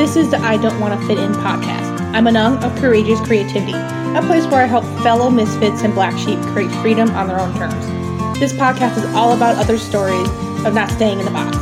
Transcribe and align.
This 0.00 0.16
is 0.16 0.30
the 0.30 0.38
I 0.38 0.56
Don't 0.56 0.80
Want 0.80 0.98
to 0.98 1.06
Fit 1.06 1.18
In 1.18 1.30
podcast. 1.32 2.00
I'm 2.14 2.24
Anung 2.24 2.64
of 2.64 2.74
Courageous 2.80 3.20
Creativity, 3.20 3.74
a 3.74 4.22
place 4.24 4.46
where 4.46 4.62
I 4.62 4.64
help 4.64 4.82
fellow 5.02 5.28
misfits 5.28 5.82
and 5.82 5.92
black 5.92 6.16
sheep 6.16 6.40
create 6.54 6.70
freedom 6.80 7.10
on 7.10 7.28
their 7.28 7.38
own 7.38 7.54
terms. 7.54 7.84
This 8.40 8.50
podcast 8.54 8.96
is 8.96 9.04
all 9.14 9.34
about 9.34 9.56
other 9.56 9.76
stories 9.76 10.26
of 10.64 10.72
not 10.72 10.90
staying 10.90 11.18
in 11.18 11.26
the 11.26 11.30
box, 11.30 11.54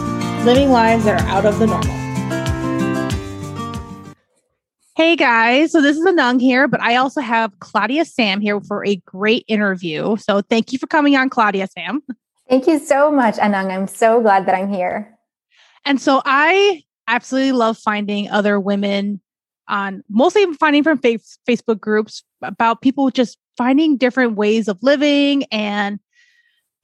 living 0.44 0.70
lives 0.70 1.04
that 1.04 1.20
are 1.20 1.26
out 1.26 1.46
of 1.46 1.58
the 1.58 1.66
normal. 1.66 1.92
Hey 4.94 5.16
guys, 5.16 5.72
so 5.72 5.82
this 5.82 5.96
is 5.96 6.06
Anung 6.06 6.40
here, 6.40 6.68
but 6.68 6.80
I 6.80 6.94
also 6.94 7.20
have 7.20 7.58
Claudia 7.58 8.04
Sam 8.04 8.40
here 8.40 8.60
for 8.60 8.86
a 8.86 8.94
great 9.04 9.46
interview. 9.48 10.16
So 10.16 10.42
thank 10.42 10.72
you 10.72 10.78
for 10.78 10.86
coming 10.86 11.16
on, 11.16 11.28
Claudia 11.28 11.66
Sam. 11.66 12.04
Thank 12.48 12.68
you 12.68 12.78
so 12.78 13.10
much, 13.10 13.34
Anung. 13.38 13.72
I'm 13.72 13.88
so 13.88 14.22
glad 14.22 14.46
that 14.46 14.54
I'm 14.54 14.72
here. 14.72 15.18
And 15.84 16.00
so 16.00 16.22
I 16.24 16.84
absolutely 17.08 17.52
love 17.52 17.76
finding 17.78 18.30
other 18.30 18.60
women 18.60 19.20
on 19.66 20.02
mostly 20.08 20.46
finding 20.54 20.82
from 20.82 20.98
face, 20.98 21.38
Facebook 21.48 21.80
groups 21.80 22.22
about 22.42 22.80
people 22.80 23.10
just 23.10 23.38
finding 23.56 23.96
different 23.96 24.36
ways 24.36 24.68
of 24.68 24.78
living 24.82 25.44
and 25.50 25.98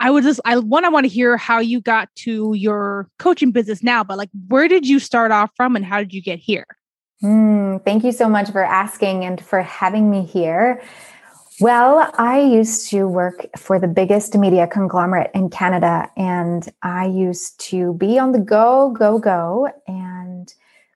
I 0.00 0.10
would 0.10 0.24
just 0.24 0.40
I 0.44 0.58
one 0.58 0.84
I 0.84 0.88
want 0.88 1.04
to 1.04 1.08
hear 1.08 1.36
how 1.36 1.60
you 1.60 1.80
got 1.80 2.14
to 2.16 2.52
your 2.54 3.08
coaching 3.18 3.52
business 3.52 3.82
now, 3.82 4.02
but 4.02 4.18
like 4.18 4.28
where 4.48 4.66
did 4.66 4.86
you 4.86 4.98
start 4.98 5.30
off 5.30 5.50
from 5.56 5.76
and 5.76 5.84
how 5.84 5.98
did 5.98 6.12
you 6.12 6.20
get 6.20 6.40
here? 6.40 6.66
Mm, 7.22 7.82
thank 7.84 8.04
you 8.04 8.12
so 8.12 8.28
much 8.28 8.50
for 8.50 8.62
asking 8.62 9.24
and 9.24 9.40
for 9.40 9.62
having 9.62 10.10
me 10.10 10.24
here. 10.24 10.82
Well, 11.60 12.10
I 12.18 12.40
used 12.40 12.90
to 12.90 13.06
work 13.06 13.46
for 13.56 13.78
the 13.78 13.86
biggest 13.86 14.36
media 14.36 14.66
conglomerate 14.66 15.30
in 15.34 15.50
Canada, 15.50 16.10
and 16.16 16.68
I 16.82 17.06
used 17.06 17.60
to 17.68 17.94
be 17.94 18.18
on 18.18 18.32
the 18.32 18.40
go, 18.40 18.90
go, 18.90 19.20
go, 19.20 19.68
and 19.86 20.13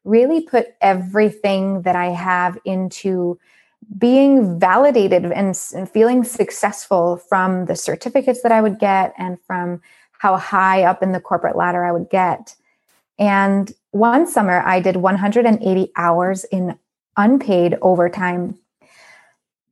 really 0.09 0.41
put 0.41 0.69
everything 0.81 1.83
that 1.83 1.97
I 1.97 2.07
have 2.07 2.59
into 2.65 3.39
being 3.97 4.59
validated 4.59 5.25
and, 5.25 5.59
and, 5.75 5.91
feeling 5.91 6.25
successful 6.25 7.17
from 7.17 7.67
the 7.67 7.77
certificates 7.77 8.43
that 8.43 8.53
I 8.53 8.61
would 8.61 8.79
get 8.79 9.15
and 9.17 9.39
from 9.47 9.81
how 10.13 10.37
high 10.37 10.83
up 10.83 11.03
in 11.03 11.13
the 11.13 11.21
corporate 11.21 11.57
ladder 11.57 11.85
I 11.85 11.93
would 11.93 12.11
get. 12.11 12.55
And 13.19 13.73
one 13.93 14.27
summer, 14.27 14.63
I 14.67 14.81
did 14.81 14.97
180 14.97 15.93
hours 15.97 16.45
in 16.45 16.79
unpaid 17.17 17.79
overtime 17.81 18.59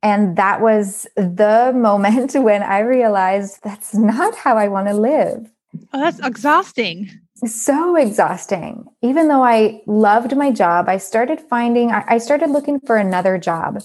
and 0.03 0.37
that 0.37 0.61
was 0.61 1.07
the 1.15 1.73
moment 1.75 2.33
when 2.33 2.63
I 2.63 2.79
realized 2.79 3.59
that's 3.63 3.93
not 3.93 4.35
how 4.35 4.57
I 4.57 4.67
want 4.67 4.87
to 4.87 4.93
live. 4.93 5.51
Oh, 5.93 5.99
that's 5.99 6.19
exhausting. 6.19 7.09
So 7.45 7.95
exhausting. 7.95 8.85
Even 9.01 9.27
though 9.27 9.43
I 9.43 9.81
loved 9.85 10.35
my 10.35 10.51
job, 10.51 10.89
I 10.89 10.97
started 10.97 11.39
finding, 11.39 11.91
I 11.91 12.17
started 12.17 12.49
looking 12.49 12.79
for 12.79 12.95
another 12.95 13.37
job. 13.37 13.83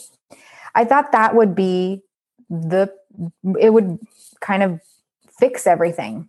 I 0.74 0.84
thought 0.84 1.12
that 1.12 1.34
would 1.34 1.54
be 1.54 2.02
the, 2.48 2.90
it 3.60 3.72
would 3.72 3.98
kind 4.40 4.62
of 4.62 4.80
fix 5.38 5.66
everything. 5.66 6.28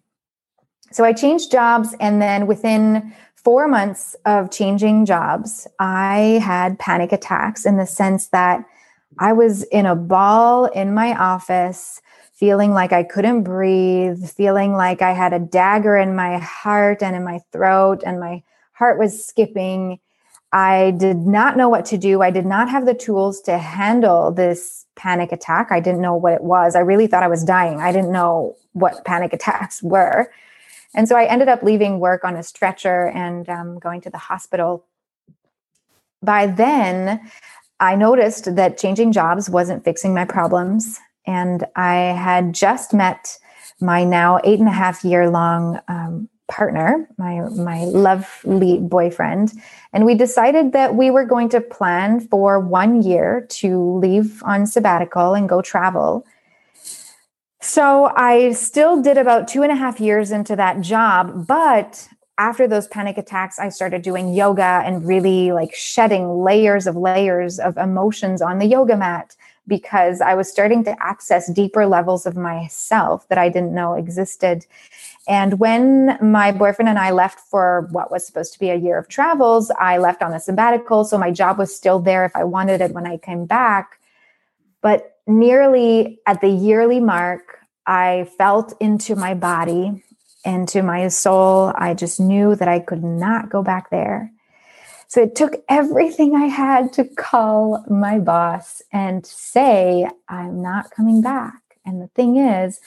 So 0.92 1.04
I 1.04 1.14
changed 1.14 1.52
jobs. 1.52 1.96
And 2.00 2.22
then 2.22 2.46
within 2.46 3.14
four 3.36 3.68
months 3.68 4.16
of 4.26 4.52
changing 4.52 5.06
jobs, 5.06 5.68
I 5.80 6.42
had 6.44 6.80
panic 6.80 7.12
attacks 7.12 7.66
in 7.66 7.78
the 7.78 7.86
sense 7.86 8.28
that 8.28 8.66
I 9.20 9.34
was 9.34 9.64
in 9.64 9.86
a 9.86 9.96
ball 9.96 10.66
in 10.66 10.94
my 10.94 11.16
office, 11.16 12.02
feeling 12.44 12.74
like 12.74 12.92
I 12.92 13.04
couldn't 13.04 13.44
breathe, 13.44 14.30
feeling 14.32 14.74
like 14.74 15.02
I 15.02 15.14
had 15.14 15.32
a 15.32 15.40
dagger 15.40 15.96
in 15.96 16.14
my 16.14 16.40
heart 16.40 17.02
and 17.02 17.16
in 17.16 17.24
my 17.24 17.40
throat, 17.54 18.04
and 18.06 18.20
my 18.20 18.44
heart 18.74 19.00
was 19.00 19.26
skipping. 19.26 19.98
I 20.52 20.92
did 20.92 21.20
not 21.20 21.56
know 21.56 21.70
what 21.70 21.86
to 21.86 21.98
do. 21.98 22.22
I 22.22 22.32
did 22.32 22.46
not 22.46 22.68
have 22.68 22.86
the 22.86 22.94
tools 22.94 23.40
to 23.44 23.58
handle 23.58 24.30
this 24.30 24.86
panic 24.98 25.32
attack. 25.32 25.72
I 25.72 25.80
didn't 25.80 26.02
know 26.02 26.16
what 26.18 26.34
it 26.34 26.44
was. 26.44 26.76
I 26.76 26.82
really 26.82 27.08
thought 27.08 27.24
I 27.24 27.30
was 27.30 27.46
dying. 27.46 27.80
I 27.80 27.94
didn't 27.94 28.12
know 28.12 28.58
what 28.74 29.06
panic 29.06 29.32
attacks 29.40 29.82
were. 29.82 30.30
And 30.94 31.08
so 31.08 31.16
I 31.16 31.24
ended 31.24 31.48
up 31.48 31.64
leaving 31.64 32.02
work 32.02 32.26
on 32.26 32.36
a 32.36 32.44
stretcher 32.44 33.08
and 33.08 33.48
um, 33.48 33.80
going 33.80 34.02
to 34.02 34.10
the 34.10 34.18
hospital. 34.18 34.84
By 36.22 36.48
then, 36.48 37.22
I 37.80 37.96
noticed 37.96 38.54
that 38.58 38.78
changing 38.78 39.14
jobs 39.14 39.50
wasn't 39.50 39.86
fixing 39.86 40.14
my 40.14 40.26
problems. 40.26 41.00
And 41.26 41.66
I 41.76 41.96
had 41.96 42.54
just 42.54 42.94
met 42.94 43.38
my 43.80 44.04
now 44.04 44.40
eight 44.44 44.60
and 44.60 44.68
a 44.68 44.72
half 44.72 45.04
year 45.04 45.30
long 45.30 45.80
um, 45.88 46.30
partner, 46.48 47.08
my, 47.18 47.42
my 47.50 47.86
lovely 47.86 48.80
boyfriend. 48.80 49.54
And 49.92 50.06
we 50.06 50.16
decided 50.16 50.74
that 50.74 50.96
we 50.96 51.10
were 51.10 51.26
going 51.26 51.50
to 51.50 51.62
plan 51.62 52.20
for 52.20 52.60
one 52.60 53.02
year 53.02 53.48
to 53.50 53.98
leave 53.98 54.44
on 54.44 54.68
sabbatical 54.68 55.34
and 55.34 55.48
go 55.48 55.62
travel. 55.62 56.26
So 57.62 58.12
I 58.16 58.52
still 58.52 59.02
did 59.02 59.18
about 59.18 59.48
two 59.48 59.64
and 59.64 59.72
a 59.72 59.76
half 59.76 60.02
years 60.02 60.32
into 60.32 60.56
that 60.58 60.82
job, 60.82 61.48
but 61.48 62.10
after 62.38 62.68
those 62.68 62.88
panic 62.88 63.18
attacks, 63.18 63.58
I 63.58 63.70
started 63.70 64.02
doing 64.02 64.34
yoga 64.34 64.82
and 64.86 65.08
really 65.08 65.52
like 65.52 65.74
shedding 65.74 66.44
layers 66.44 66.88
of 66.88 66.96
layers 66.96 67.60
of 67.60 67.78
emotions 67.78 68.42
on 68.42 68.58
the 68.58 68.66
yoga 68.66 68.98
mat 68.98 69.36
because 69.68 70.22
I 70.22 70.34
was 70.34 70.50
starting 70.50 70.84
to 70.84 71.04
access 71.04 71.52
deeper 71.52 71.86
levels 71.86 72.26
of 72.26 72.36
myself 72.36 73.28
that 73.30 73.38
I 73.38 73.50
didn't 73.50 73.74
know 73.74 73.94
existed. 73.94 74.66
And 75.28 75.60
when 75.60 76.18
my 76.22 76.52
boyfriend 76.52 76.90
and 76.90 77.00
I 77.00 77.12
left 77.12 77.40
for 77.40 77.88
what 77.92 78.12
was 78.12 78.26
supposed 78.26 78.54
to 78.54 78.60
be 78.60 78.70
a 78.70 78.76
year 78.76 78.98
of 78.98 79.08
travels, 79.08 79.72
I 79.80 79.98
left 79.98 80.22
on 80.22 80.34
a 80.34 80.40
sabbatical. 80.40 81.06
So 81.06 81.18
my 81.18 81.32
job 81.32 81.58
was 81.58 81.74
still 81.74 82.00
there 82.00 82.26
if 82.26 82.36
I 82.36 82.44
wanted 82.44 82.82
it 82.82 82.92
when 82.92 83.08
I 83.08 83.18
came 83.18 83.46
back. 83.46 84.00
But 84.82 85.18
nearly 85.26 86.20
at 86.28 86.42
the 86.42 86.50
yearly 86.50 87.00
mark, 87.00 87.60
I 87.86 88.30
felt 88.38 88.74
into 88.82 89.16
my 89.16 89.34
body 89.34 90.04
and 90.46 90.68
to 90.70 90.82
my 90.82 91.08
soul, 91.08 91.72
I 91.76 91.94
just 91.94 92.20
knew 92.20 92.56
that 92.56 92.68
I 92.68 92.80
could 92.80 93.04
not 93.04 93.50
go 93.50 93.64
back 93.64 93.90
there. 93.90 94.32
So 95.14 95.22
it 95.22 95.36
took 95.36 95.64
everything 95.70 96.36
I 96.36 96.48
had 96.48 96.92
to 96.94 97.04
call 97.04 97.86
my 97.88 98.18
boss 98.18 98.82
and 98.92 99.24
say, 99.24 100.10
I'm 100.28 100.64
not 100.64 100.90
coming 100.90 101.22
back. 101.22 101.62
And 101.86 102.02
the 102.02 102.08
thing 102.16 102.38
is, 102.38 102.80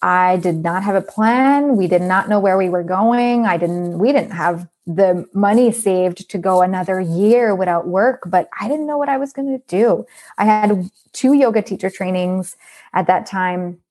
I 0.00 0.38
did 0.38 0.54
not 0.54 0.84
have 0.84 0.94
a 0.94 1.02
plan. 1.02 1.76
We 1.76 1.86
did 1.86 2.00
not 2.00 2.30
know 2.30 2.40
where 2.40 2.56
we 2.56 2.70
were 2.70 2.82
going. 2.82 3.44
I 3.44 3.58
didn't, 3.58 3.98
we 3.98 4.10
didn't 4.10 4.30
have 4.30 4.66
the 4.86 5.26
money 5.34 5.70
saved 5.70 6.30
to 6.30 6.38
go 6.38 6.62
another 6.62 6.98
year 6.98 7.54
without 7.54 7.86
work, 7.86 8.22
but 8.24 8.48
I 8.58 8.68
didn't 8.68 8.86
know 8.86 8.96
what 8.96 9.10
I 9.10 9.18
was 9.18 9.34
going 9.34 9.48
to 9.48 9.62
do. 9.68 10.06
I 10.38 10.46
had 10.46 10.90
two 11.12 11.34
yoga 11.34 11.60
teacher 11.60 11.90
trainings 11.90 12.56
at 12.94 13.06
that 13.08 13.26
time 13.26 13.82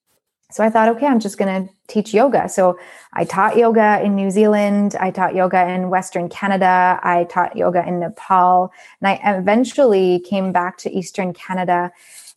so 0.55 0.63
I 0.63 0.69
thought, 0.69 0.87
okay, 0.87 1.05
I'm 1.05 1.19
just 1.19 1.37
going 1.37 1.67
to 1.67 1.73
teach 1.89 2.13
yoga. 2.13 2.47
So 2.47 2.79
I 3.11 3.25
taught 3.25 3.57
yoga 3.57 4.01
in 4.01 4.15
New 4.15 4.31
Zealand. 4.31 4.95
I 4.97 5.11
taught 5.11 5.35
yoga 5.35 5.67
in 5.67 5.89
Western 5.89 6.29
Canada. 6.29 6.97
I 7.03 7.25
taught 7.25 7.57
yoga 7.57 7.85
in 7.85 7.99
Nepal. 7.99 8.71
And 9.01 9.09
I 9.09 9.37
eventually 9.37 10.21
came 10.21 10.53
back 10.53 10.77
to 10.77 10.89
Eastern 10.89 11.33
Canada 11.33 11.91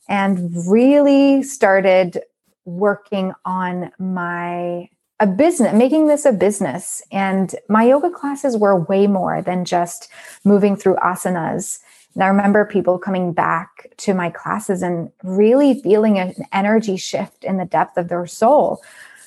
and 0.09 0.51
really 0.69 1.45
started 1.45 2.19
working 2.65 3.35
on 3.45 3.93
my 4.01 4.89
a 5.21 5.27
business 5.27 5.73
making 5.73 6.07
this 6.07 6.25
a 6.25 6.33
business 6.33 7.03
and 7.11 7.57
my 7.69 7.83
yoga 7.85 8.09
classes 8.09 8.57
were 8.57 8.79
way 8.85 9.09
more 9.09 9.43
than 9.43 9.65
just 9.65 10.09
moving 10.45 10.77
through 10.77 10.95
asanas 10.97 11.81
and 12.19 12.25
I 12.25 12.29
remember 12.31 12.65
people 12.65 12.99
coming 12.99 13.33
back 13.33 13.93
to 13.99 14.13
my 14.13 14.29
classes 14.29 14.83
and 14.83 15.13
really 15.23 15.81
feeling 15.81 16.19
an 16.19 16.35
energy 16.53 16.97
shift 16.97 17.45
in 17.45 17.59
the 17.59 17.65
depth 17.65 17.97
of 17.97 18.09
their 18.09 18.27
soul. 18.27 18.83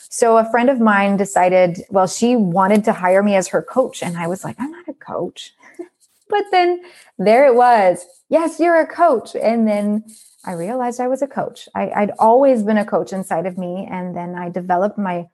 So 0.09 0.35
a 0.35 0.52
friend 0.52 0.69
of 0.69 0.81
mine 0.81 1.16
decided, 1.16 1.85
well, 1.90 2.06
she 2.06 2.35
wanted 2.35 2.84
to 2.84 2.91
hire 2.91 3.24
me 3.24 3.38
as 3.38 3.47
her 3.47 3.62
coach. 3.62 4.03
And 4.03 4.18
I 4.18 4.28
was 4.28 4.44
like, 4.44 4.57
I'm 4.59 4.72
not 4.72 4.90
a 4.90 4.94
coach. 4.94 5.53
but 6.29 6.44
then 6.52 6.81
there 7.17 7.46
it 7.46 7.55
was. 7.55 8.05
Yes, 8.28 8.59
you're 8.59 8.82
a 8.82 8.85
coach. 8.85 9.37
And 9.37 9.66
then 9.66 10.03
I 10.44 10.52
realized 10.52 10.99
I 10.99 11.08
was 11.08 11.22
a 11.22 11.28
coach. 11.28 11.70
I, 11.73 11.91
I'd 11.91 12.11
always 12.20 12.61
been 12.61 12.78
a 12.78 12.84
coach 12.84 13.14
inside 13.14 13.46
of 13.46 13.58
me. 13.58 13.87
And 13.90 14.17
then 14.17 14.35
I 14.35 14.49
developed 14.49 14.97
my 14.97 15.29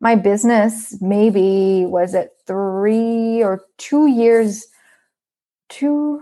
my 0.00 0.14
business 0.14 0.96
maybe 1.00 1.84
was 1.86 2.12
it 2.12 2.30
three 2.46 3.42
or 3.42 3.62
two 3.78 4.06
years 4.06 4.66
two 5.70 6.20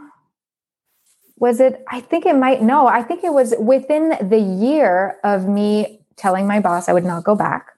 was 1.38 1.60
it 1.60 1.84
i 1.90 2.00
think 2.00 2.26
it 2.26 2.36
might 2.36 2.62
no 2.62 2.86
i 2.86 3.02
think 3.02 3.24
it 3.24 3.32
was 3.32 3.54
within 3.58 4.10
the 4.28 4.38
year 4.38 5.18
of 5.24 5.46
me 5.48 6.00
telling 6.16 6.46
my 6.46 6.60
boss 6.60 6.88
i 6.88 6.92
would 6.92 7.04
not 7.04 7.24
go 7.24 7.34
back 7.34 7.72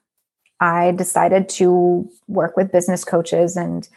i 0.59 0.91
decided 0.91 1.49
to 1.49 2.09
work 2.27 2.55
with 2.55 2.71
business 2.71 3.03
coaches 3.03 3.55
and 3.55 3.87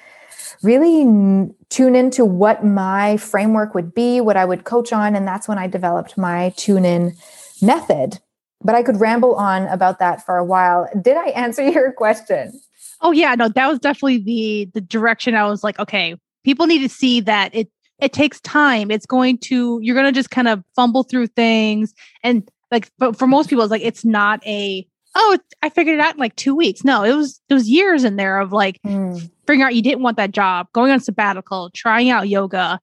really 0.62 1.02
n- 1.02 1.54
tune 1.68 1.94
into 1.94 2.24
what 2.24 2.64
my 2.64 3.16
framework 3.16 3.74
would 3.74 3.94
be 3.94 4.20
what 4.20 4.36
i 4.36 4.44
would 4.44 4.64
coach 4.64 4.92
on 4.92 5.14
and 5.14 5.26
that's 5.26 5.48
when 5.48 5.58
i 5.58 5.66
developed 5.66 6.16
my 6.16 6.52
tune 6.56 6.84
in 6.84 7.14
method. 7.62 8.18
But 8.62 8.74
i 8.74 8.82
could 8.82 9.00
ramble 9.00 9.34
on 9.36 9.66
about 9.68 9.98
that 10.00 10.24
for 10.24 10.36
a 10.36 10.44
while. 10.44 10.88
Did 11.00 11.16
i 11.16 11.28
answer 11.28 11.62
your 11.68 11.92
question? 11.92 12.60
Oh 13.00 13.12
yeah 13.12 13.34
no 13.34 13.48
that 13.48 13.68
was 13.68 13.78
definitely 13.78 14.18
the 14.18 14.70
the 14.74 14.80
direction 14.80 15.34
i 15.34 15.44
was 15.44 15.64
like 15.64 15.78
okay 15.78 16.16
people 16.44 16.66
need 16.66 16.80
to 16.80 16.88
see 16.88 17.20
that 17.20 17.54
it 17.54 17.70
it 18.00 18.12
takes 18.12 18.40
time. 18.40 18.90
It's 18.90 19.06
going 19.06 19.38
to, 19.38 19.78
you're 19.82 19.94
going 19.94 20.06
to 20.06 20.12
just 20.12 20.30
kind 20.30 20.48
of 20.48 20.64
fumble 20.76 21.02
through 21.02 21.28
things. 21.28 21.94
And 22.22 22.48
like, 22.70 22.90
but 22.98 23.16
for 23.16 23.26
most 23.26 23.50
people, 23.50 23.64
it's 23.64 23.70
like, 23.70 23.82
it's 23.82 24.04
not 24.04 24.44
a, 24.46 24.86
oh, 25.14 25.38
I 25.62 25.70
figured 25.70 25.98
it 25.98 26.00
out 26.00 26.14
in 26.14 26.20
like 26.20 26.36
two 26.36 26.54
weeks. 26.54 26.84
No, 26.84 27.02
it 27.02 27.14
was, 27.14 27.40
it 27.48 27.54
was 27.54 27.68
years 27.68 28.04
in 28.04 28.16
there 28.16 28.38
of 28.38 28.52
like 28.52 28.80
mm. 28.86 29.20
figuring 29.46 29.62
out 29.62 29.74
you 29.74 29.82
didn't 29.82 30.02
want 30.02 30.16
that 30.16 30.30
job, 30.30 30.68
going 30.72 30.92
on 30.92 31.00
sabbatical, 31.00 31.70
trying 31.74 32.10
out 32.10 32.28
yoga, 32.28 32.80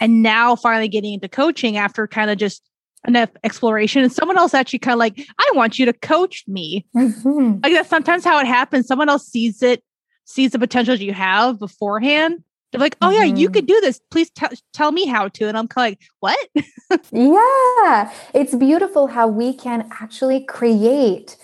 and 0.00 0.22
now 0.22 0.56
finally 0.56 0.88
getting 0.88 1.14
into 1.14 1.28
coaching 1.28 1.76
after 1.76 2.06
kind 2.06 2.30
of 2.30 2.38
just 2.38 2.62
enough 3.06 3.30
exploration. 3.44 4.02
And 4.02 4.12
someone 4.12 4.38
else 4.38 4.54
actually 4.54 4.80
kind 4.80 4.94
of 4.94 4.98
like, 4.98 5.24
I 5.38 5.50
want 5.54 5.78
you 5.78 5.86
to 5.86 5.92
coach 5.92 6.44
me. 6.48 6.86
Mm-hmm. 6.96 7.60
Like 7.62 7.72
that's 7.72 7.88
sometimes 7.88 8.24
how 8.24 8.38
it 8.38 8.46
happens. 8.46 8.86
Someone 8.86 9.08
else 9.08 9.26
sees 9.26 9.62
it, 9.62 9.82
sees 10.24 10.52
the 10.52 10.58
potential 10.58 10.94
you 10.94 11.12
have 11.12 11.58
beforehand 11.58 12.42
they're 12.70 12.80
like, 12.80 12.96
oh, 13.00 13.10
yeah, 13.10 13.24
mm-hmm. 13.24 13.36
you 13.36 13.50
could 13.50 13.66
do 13.66 13.80
this. 13.80 14.00
Please 14.10 14.30
t- 14.30 14.46
tell 14.72 14.92
me 14.92 15.06
how 15.06 15.28
to. 15.28 15.48
And 15.48 15.56
I'm 15.56 15.68
kind 15.68 15.94
of 15.94 15.98
like, 16.20 16.68
what? 16.90 17.10
yeah. 17.12 18.12
It's 18.34 18.54
beautiful 18.54 19.06
how 19.06 19.26
we 19.28 19.54
can 19.54 19.88
actually 20.00 20.44
create 20.44 21.36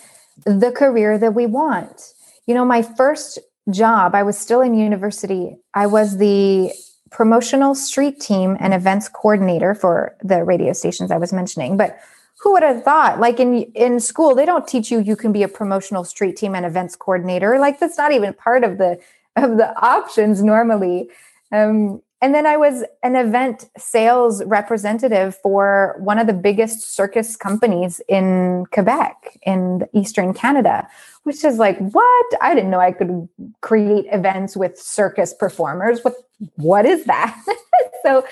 the 0.45 0.71
career 0.71 1.17
that 1.17 1.33
we 1.33 1.45
want. 1.45 2.13
You 2.45 2.53
know, 2.53 2.65
my 2.65 2.83
first 2.83 3.39
job, 3.71 4.13
I 4.13 4.23
was 4.23 4.37
still 4.37 4.61
in 4.61 4.75
university. 4.75 5.55
I 5.73 5.87
was 5.87 6.17
the 6.17 6.71
promotional 7.09 7.73
street 7.73 8.19
team 8.19 8.57
and 8.59 8.73
events 8.73 9.09
coordinator 9.09 9.73
for 9.73 10.15
the 10.23 10.43
radio 10.43 10.73
stations 10.73 11.11
I 11.11 11.17
was 11.17 11.33
mentioning. 11.33 11.77
But 11.77 11.97
who 12.41 12.51
would 12.51 12.63
have 12.63 12.83
thought 12.83 13.19
like 13.19 13.39
in 13.39 13.63
in 13.73 13.99
school 13.99 14.35
they 14.35 14.45
don't 14.45 14.67
teach 14.67 14.91
you 14.91 14.99
you 14.99 15.15
can 15.15 15.31
be 15.31 15.41
a 15.41 15.47
promotional 15.47 16.03
street 16.03 16.35
team 16.35 16.53
and 16.53 16.65
events 16.65 16.95
coordinator 16.95 17.57
like 17.57 17.79
that's 17.79 17.97
not 17.97 18.11
even 18.11 18.33
part 18.33 18.63
of 18.63 18.77
the 18.77 18.99
of 19.35 19.57
the 19.57 19.77
options 19.79 20.41
normally. 20.41 21.09
Um, 21.51 22.01
and 22.21 22.33
then 22.33 22.47
I 22.47 22.57
was 22.57 22.83
an 23.03 23.15
event 23.15 23.69
sales 23.77 24.43
representative 24.45 25.35
for 25.43 25.95
one 25.99 26.17
of 26.17 26.27
the 26.27 26.33
biggest 26.33 26.95
circus 26.95 27.35
companies 27.35 28.01
in 28.07 28.65
Quebec, 28.71 29.37
in 29.45 29.85
Eastern 29.93 30.33
Canada, 30.33 30.87
which 31.23 31.43
is 31.43 31.59
like, 31.59 31.77
what? 31.77 32.25
I 32.41 32.55
didn't 32.55 32.71
know 32.71 32.79
I 32.79 32.93
could 32.93 33.29
create 33.61 34.05
events 34.11 34.57
with 34.57 34.79
circus 34.79 35.33
performers. 35.33 35.99
What, 36.03 36.15
what 36.55 36.85
is 36.85 37.03
that? 37.05 37.39
so 38.03 38.25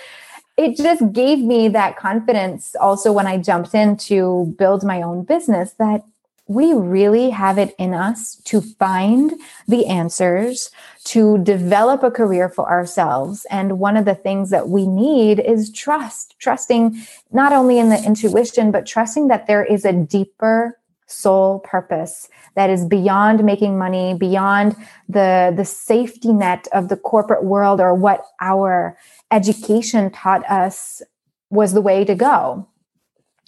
it 0.58 0.78
just 0.78 1.12
gave 1.12 1.40
me 1.40 1.68
that 1.68 1.98
confidence 1.98 2.76
also 2.80 3.12
when 3.12 3.28
I 3.28 3.38
jumped 3.38 3.76
in 3.76 3.98
to 3.98 4.56
build 4.58 4.84
my 4.84 5.02
own 5.02 5.24
business 5.24 5.74
that 5.74 6.04
we 6.48 6.74
really 6.74 7.30
have 7.30 7.58
it 7.58 7.74
in 7.80 7.94
us 7.94 8.36
to 8.46 8.60
find 8.60 9.34
the 9.68 9.86
answers, 9.86 10.72
to 11.06 11.38
develop 11.40 12.04
a 12.04 12.12
career 12.12 12.50
for 12.50 12.70
ourselves. 12.70 13.46
And 13.50 13.80
one 13.80 13.96
of 13.96 14.06
the 14.06 14.16
things 14.16 14.50
that 14.50 14.68
we 14.68 14.86
need 14.86 15.40
is 15.40 15.72
trust, 15.72 16.36
trusting 16.40 17.02
not 17.32 17.54
only 17.54 17.80
in 17.80 17.90
the 17.90 18.04
intuition, 18.04 18.72
but 18.72 18.86
trusting 18.86 19.30
that 19.30 19.48
there 19.48 19.64
is 19.64 19.86
a 19.86 19.94
deeper 19.94 20.78
soul 21.08 21.60
purpose 21.60 22.28
that 22.56 22.70
is 22.70 22.86
beyond 22.86 23.44
making 23.44 23.78
money, 23.78 24.14
beyond 24.14 24.76
the, 25.08 25.54
the 25.56 25.66
safety 25.66 26.34
net 26.34 26.68
of 26.74 26.90
the 26.90 26.98
corporate 26.98 27.44
world 27.44 27.80
or 27.80 27.94
what 27.94 28.26
our 28.42 28.98
education 29.32 30.12
taught 30.12 30.50
us 30.50 31.02
was 31.50 31.74
the 31.74 31.82
way 31.82 32.04
to 32.04 32.16
go. 32.16 32.68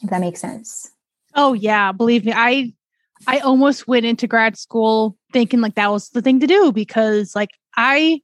If 0.01 0.09
that 0.09 0.21
makes 0.21 0.39
sense. 0.39 0.92
Oh 1.33 1.53
yeah, 1.53 1.92
believe 1.92 2.25
me, 2.25 2.33
I 2.33 2.74
I 3.28 3.40
almost 3.40 3.88
went 3.88 4.06
into 4.06 4.28
grad 4.28 4.58
school 4.58 5.18
thinking 5.34 5.62
like 5.62 5.76
that 5.76 5.92
was 5.92 6.10
the 6.10 6.22
thing 6.22 6.40
to 6.40 6.48
do 6.48 6.72
because 6.72 7.36
like 7.36 7.52
I 7.78 8.22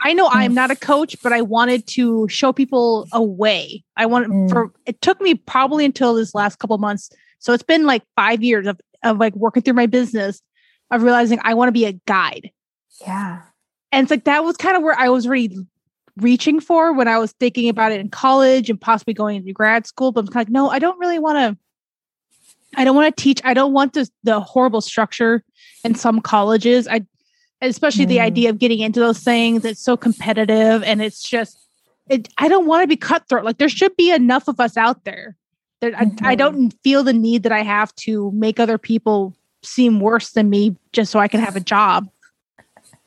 I 0.00 0.12
know 0.12 0.28
I'm 0.30 0.54
not 0.54 0.70
a 0.70 0.76
coach, 0.76 1.16
but 1.22 1.32
I 1.32 1.42
wanted 1.42 1.86
to 1.88 2.28
show 2.28 2.52
people 2.52 3.08
a 3.12 3.22
way. 3.22 3.82
I 3.96 4.06
wanted 4.06 4.30
mm. 4.30 4.50
for 4.50 4.72
it 4.86 5.00
took 5.02 5.20
me 5.20 5.34
probably 5.34 5.84
until 5.84 6.14
this 6.14 6.34
last 6.34 6.58
couple 6.58 6.78
months. 6.78 7.10
So 7.40 7.52
it's 7.52 7.62
been 7.62 7.84
like 7.84 8.02
five 8.16 8.42
years 8.42 8.66
of, 8.66 8.80
of 9.02 9.18
like 9.18 9.34
working 9.34 9.62
through 9.62 9.74
my 9.74 9.86
business 9.86 10.40
of 10.90 11.02
realizing 11.02 11.38
I 11.42 11.54
want 11.54 11.68
to 11.68 11.72
be 11.72 11.84
a 11.84 11.92
guide. 12.06 12.50
Yeah. 13.00 13.42
And 13.92 14.04
it's 14.04 14.10
like 14.10 14.24
that 14.24 14.44
was 14.44 14.56
kind 14.56 14.76
of 14.76 14.82
where 14.82 14.98
I 14.98 15.08
was 15.08 15.26
really 15.28 15.56
reaching 16.16 16.60
for 16.60 16.92
when 16.92 17.08
I 17.08 17.18
was 17.18 17.32
thinking 17.32 17.68
about 17.68 17.92
it 17.92 18.00
in 18.00 18.10
college 18.10 18.70
and 18.70 18.80
possibly 18.80 19.14
going 19.14 19.36
into 19.36 19.52
grad 19.52 19.86
school. 19.86 20.12
But 20.12 20.20
I'm 20.20 20.26
kind 20.28 20.46
of 20.46 20.48
like, 20.48 20.52
no, 20.52 20.70
I 20.70 20.78
don't 20.78 20.98
really 20.98 21.18
want 21.18 21.38
to 21.38 21.58
I 22.76 22.84
don't 22.84 22.96
want 22.96 23.14
to 23.14 23.22
teach. 23.22 23.40
I 23.44 23.54
don't 23.54 23.72
want 23.72 23.94
the 23.94 24.08
the 24.24 24.40
horrible 24.40 24.80
structure 24.80 25.42
in 25.84 25.94
some 25.94 26.20
colleges. 26.20 26.86
I 26.88 27.06
especially 27.60 28.06
mm. 28.06 28.10
the 28.10 28.20
idea 28.20 28.50
of 28.50 28.58
getting 28.58 28.80
into 28.80 29.00
those 29.00 29.20
things. 29.20 29.64
It's 29.64 29.82
so 29.82 29.96
competitive 29.96 30.82
and 30.82 31.02
it's 31.02 31.22
just 31.22 31.58
it 32.08 32.28
I 32.38 32.48
don't 32.48 32.66
want 32.66 32.82
to 32.82 32.86
be 32.86 32.96
cutthroat. 32.96 33.44
Like 33.44 33.58
there 33.58 33.68
should 33.68 33.96
be 33.96 34.10
enough 34.12 34.48
of 34.48 34.60
us 34.60 34.76
out 34.76 35.04
there. 35.04 35.36
That 35.80 35.92
mm-hmm. 35.94 36.24
I, 36.24 36.30
I 36.30 36.34
don't 36.34 36.56
mm-hmm. 36.56 36.78
feel 36.82 37.02
the 37.02 37.12
need 37.12 37.44
that 37.44 37.52
I 37.52 37.62
have 37.62 37.94
to 37.96 38.30
make 38.32 38.60
other 38.60 38.78
people 38.78 39.34
seem 39.62 40.00
worse 40.00 40.32
than 40.32 40.50
me 40.50 40.76
just 40.92 41.10
so 41.10 41.18
I 41.18 41.28
can 41.28 41.40
have 41.40 41.56
a 41.56 41.60
job. 41.60 42.08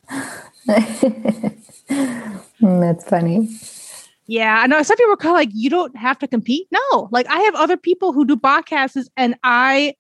That's 2.60 3.08
funny. 3.08 3.50
Yeah, 4.32 4.62
I 4.64 4.68
know 4.68 4.82
some 4.82 4.96
people 4.96 5.12
are 5.12 5.18
kind 5.18 5.32
of 5.32 5.36
like, 5.36 5.50
you 5.52 5.70
don't 5.70 5.94
have 5.98 6.18
to 6.20 6.28
compete. 6.28 6.66
No, 6.72 7.10
like 7.12 7.28
I 7.28 7.42
have 7.42 7.56
other 7.56 7.76
people 7.76 8.14
who 8.14 8.24
do 8.24 8.38
podcasts 8.38 9.06
and 9.18 9.36
I 9.44 9.94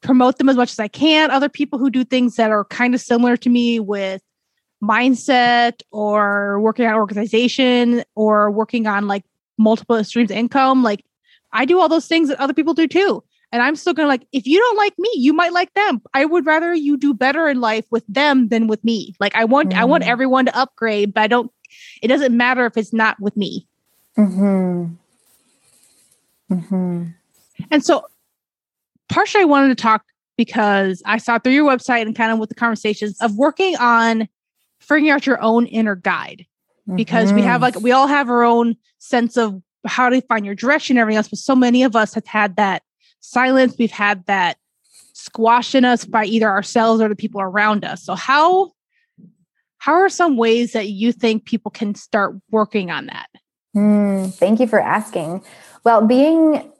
promote 0.00 0.38
them 0.38 0.48
as 0.48 0.56
much 0.56 0.70
as 0.70 0.78
I 0.78 0.88
can. 0.88 1.30
Other 1.30 1.50
people 1.50 1.78
who 1.78 1.90
do 1.90 2.02
things 2.02 2.36
that 2.36 2.50
are 2.50 2.64
kind 2.64 2.94
of 2.94 3.00
similar 3.02 3.36
to 3.36 3.50
me 3.50 3.78
with 3.78 4.22
mindset 4.82 5.82
or 5.90 6.60
working 6.60 6.86
on 6.86 6.94
organization 6.94 8.04
or 8.14 8.50
working 8.50 8.86
on 8.86 9.06
like 9.06 9.26
multiple 9.58 10.02
streams 10.02 10.30
of 10.30 10.38
income. 10.38 10.82
Like 10.82 11.04
I 11.52 11.66
do 11.66 11.78
all 11.78 11.90
those 11.90 12.06
things 12.06 12.30
that 12.30 12.40
other 12.40 12.54
people 12.54 12.72
do 12.72 12.88
too. 12.88 13.22
And 13.52 13.60
I'm 13.62 13.76
still 13.76 13.92
gonna 13.92 14.08
like, 14.08 14.26
if 14.32 14.46
you 14.46 14.58
don't 14.58 14.78
like 14.78 14.94
me, 14.98 15.10
you 15.16 15.34
might 15.34 15.52
like 15.52 15.74
them. 15.74 16.00
I 16.14 16.24
would 16.24 16.46
rather 16.46 16.72
you 16.72 16.96
do 16.96 17.12
better 17.12 17.50
in 17.50 17.60
life 17.60 17.84
with 17.90 18.06
them 18.08 18.48
than 18.48 18.66
with 18.66 18.82
me. 18.82 19.14
Like 19.20 19.34
I 19.36 19.44
want, 19.44 19.72
mm. 19.72 19.76
I 19.76 19.84
want 19.84 20.04
mm. 20.04 20.06
everyone 20.06 20.46
to 20.46 20.56
upgrade, 20.56 21.12
but 21.12 21.20
I 21.20 21.26
don't 21.26 21.52
it 22.02 22.08
doesn't 22.08 22.36
matter 22.36 22.66
if 22.66 22.76
it's 22.76 22.92
not 22.92 23.18
with 23.20 23.36
me. 23.36 23.66
Hmm. 24.16 24.86
Hmm. 26.48 27.04
And 27.70 27.84
so, 27.84 28.06
partially, 29.08 29.42
I 29.42 29.44
wanted 29.44 29.68
to 29.68 29.80
talk 29.80 30.04
because 30.36 31.02
I 31.06 31.18
saw 31.18 31.38
through 31.38 31.52
your 31.52 31.68
website 31.68 32.02
and 32.02 32.16
kind 32.16 32.32
of 32.32 32.38
with 32.38 32.48
the 32.48 32.54
conversations 32.54 33.20
of 33.20 33.36
working 33.36 33.76
on 33.76 34.28
figuring 34.80 35.10
out 35.10 35.26
your 35.26 35.40
own 35.42 35.66
inner 35.66 35.94
guide. 35.94 36.46
Because 36.94 37.28
mm-hmm. 37.28 37.36
we 37.36 37.42
have 37.42 37.62
like 37.62 37.78
we 37.80 37.92
all 37.92 38.08
have 38.08 38.28
our 38.28 38.42
own 38.42 38.74
sense 38.98 39.36
of 39.36 39.62
how 39.86 40.08
to 40.08 40.20
find 40.22 40.44
your 40.44 40.54
direction 40.54 40.96
and 40.96 41.02
everything 41.02 41.18
else, 41.18 41.28
but 41.28 41.38
so 41.38 41.54
many 41.54 41.82
of 41.82 41.94
us 41.94 42.14
have 42.14 42.26
had 42.26 42.56
that 42.56 42.82
silence. 43.20 43.76
We've 43.78 43.90
had 43.90 44.26
that 44.26 44.56
squashed 45.12 45.74
in 45.74 45.84
us 45.84 46.04
by 46.04 46.24
either 46.24 46.48
ourselves 46.48 47.00
or 47.00 47.08
the 47.08 47.14
people 47.14 47.40
around 47.40 47.84
us. 47.84 48.02
So 48.02 48.14
how 48.14 48.72
how 49.80 49.94
are 49.94 50.10
some 50.10 50.36
ways 50.36 50.72
that 50.72 50.90
you 50.90 51.10
think 51.10 51.46
people 51.46 51.70
can 51.70 51.94
start 51.94 52.36
working 52.50 52.90
on 52.90 53.06
that? 53.06 53.28
Mm, 53.74 54.32
thank 54.34 54.60
you 54.60 54.66
for 54.66 54.78
asking. 54.78 55.42
Well, 55.84 56.06
being 56.06 56.70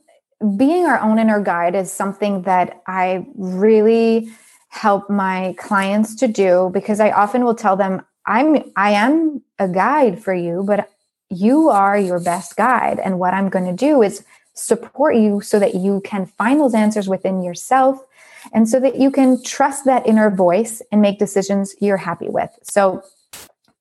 being 0.57 0.85
our 0.87 1.00
own 1.00 1.19
inner 1.19 1.42
guide 1.42 1.75
is 1.75 1.90
something 1.90 2.42
that 2.42 2.83
I 2.87 3.26
really 3.37 4.30
help 4.69 5.11
my 5.11 5.54
clients 5.59 6.14
to 6.16 6.28
do 6.28 6.71
because 6.73 7.00
I 7.00 7.11
often 7.11 7.45
will 7.45 7.54
tell 7.54 7.76
them 7.76 8.02
I'm 8.26 8.71
I 8.76 8.90
am 8.90 9.42
a 9.59 9.66
guide 9.66 10.23
for 10.23 10.35
you, 10.35 10.62
but 10.66 10.90
you 11.30 11.71
are 11.71 11.99
your 11.99 12.21
best 12.21 12.57
guide 12.57 12.99
and 12.99 13.19
what 13.19 13.33
I'm 13.33 13.49
going 13.49 13.66
to 13.66 13.73
do 13.73 14.02
is 14.02 14.25
support 14.52 15.16
you 15.16 15.40
so 15.40 15.59
that 15.59 15.75
you 15.75 16.02
can 16.04 16.26
find 16.26 16.61
those 16.61 16.75
answers 16.75 17.09
within 17.09 17.42
yourself 17.42 18.04
and 18.52 18.68
so 18.68 18.80
that 18.80 18.97
you 18.97 19.11
can 19.11 19.42
trust 19.42 19.85
that 19.85 20.06
inner 20.06 20.30
voice 20.30 20.82
and 20.92 21.00
make 21.00 21.18
decisions 21.18 21.75
you're 21.80 21.97
happy 21.97 22.28
with. 22.28 22.50
So, 22.62 23.02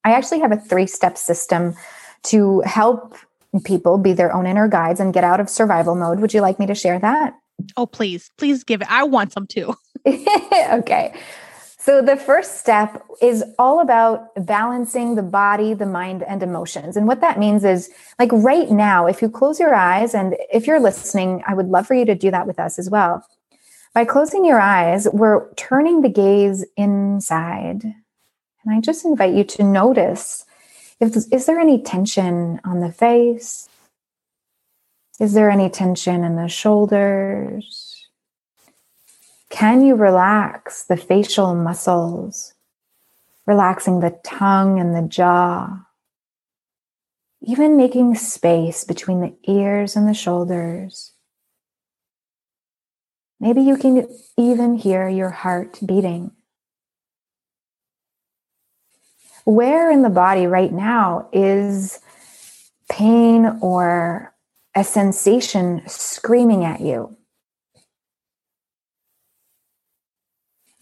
I 0.06 0.14
actually 0.14 0.40
have 0.40 0.52
a 0.52 0.58
three 0.58 0.88
step 0.88 1.18
system 1.18 1.76
to 2.24 2.62
help 2.62 3.16
people 3.64 3.98
be 3.98 4.14
their 4.14 4.34
own 4.34 4.46
inner 4.46 4.68
guides 4.68 5.00
and 5.00 5.14
get 5.14 5.24
out 5.24 5.40
of 5.40 5.50
survival 5.50 5.96
mode. 5.96 6.20
Would 6.20 6.34
you 6.34 6.42
like 6.42 6.60
me 6.60 6.66
to 6.68 6.76
share 6.76 7.00
that? 7.00 7.34
Oh, 7.76 7.86
please, 7.86 8.32
please 8.38 8.64
give 8.64 8.82
it. 8.82 8.92
I 8.92 9.04
want 9.04 9.34
some 9.34 9.48
too. 9.48 9.76
okay. 10.08 11.14
So, 11.82 12.02
the 12.02 12.18
first 12.18 12.60
step 12.60 13.04
is 13.22 13.44
all 13.58 13.80
about 13.80 14.28
balancing 14.46 15.16
the 15.16 15.24
body, 15.24 15.74
the 15.74 15.86
mind, 15.86 16.24
and 16.24 16.44
emotions. 16.44 16.98
And 16.98 17.08
what 17.08 17.22
that 17.22 17.40
means 17.40 17.64
is 17.64 17.90
like 18.20 18.30
right 18.32 18.70
now, 18.70 19.08
if 19.08 19.22
you 19.22 19.30
close 19.30 19.60
your 19.60 19.74
eyes, 19.74 20.14
and 20.14 20.36
if 20.52 20.68
you're 20.68 20.80
listening, 20.80 21.42
I 21.48 21.54
would 21.54 21.68
love 21.68 21.88
for 21.88 21.94
you 21.94 22.06
to 22.06 22.16
do 22.16 22.32
that 22.32 22.48
with 22.48 22.60
us 22.60 22.80
as 22.80 22.90
well. 22.90 23.26
By 23.94 24.06
closing 24.06 24.46
your 24.46 24.60
eyes, 24.60 25.08
we're 25.12 25.52
turning 25.56 26.02
the 26.02 26.10
gaze 26.10 26.66
inside. 26.78 27.84
And 27.84 28.76
I 28.76 28.80
just 28.82 29.06
invite 29.06 29.34
you 29.34 29.44
to 29.44 29.64
notice 29.64 30.46
if 31.00 31.16
is 31.16 31.46
there 31.46 31.60
any 31.60 31.82
tension 31.82 32.60
on 32.64 32.82
the 32.82 32.92
face? 32.92 33.68
Is 35.20 35.34
there 35.34 35.50
any 35.50 35.70
tension 35.70 36.24
in 36.24 36.36
the 36.36 36.48
shoulders? 36.48 38.08
Can 39.50 39.84
you 39.84 39.96
relax 39.96 40.84
the 40.84 40.98
facial 40.98 41.56
muscles, 41.56 42.54
relaxing 43.46 44.00
the 44.00 44.20
tongue 44.24 44.80
and 44.80 44.96
the 44.96 45.08
jaw? 45.08 45.86
even 47.42 47.78
making 47.78 48.16
space 48.16 48.84
between 48.84 49.22
the 49.22 49.36
ears 49.48 49.96
and 49.96 50.08
the 50.08 50.14
shoulders. 50.14 51.14
Maybe 53.40 53.62
you 53.62 53.78
can 53.78 54.08
even 54.38 54.76
hear 54.76 55.08
your 55.08 55.30
heart 55.30 55.80
beating. 55.86 56.32
Where 59.46 59.90
in 59.90 60.02
the 60.02 60.10
body 60.10 60.46
right 60.46 60.72
now 60.72 61.30
is 61.32 62.00
pain 62.92 63.46
or 63.62 64.34
a 64.76 64.84
sensation 64.84 65.82
screaming 65.88 66.66
at 66.66 66.82
you? 66.82 67.16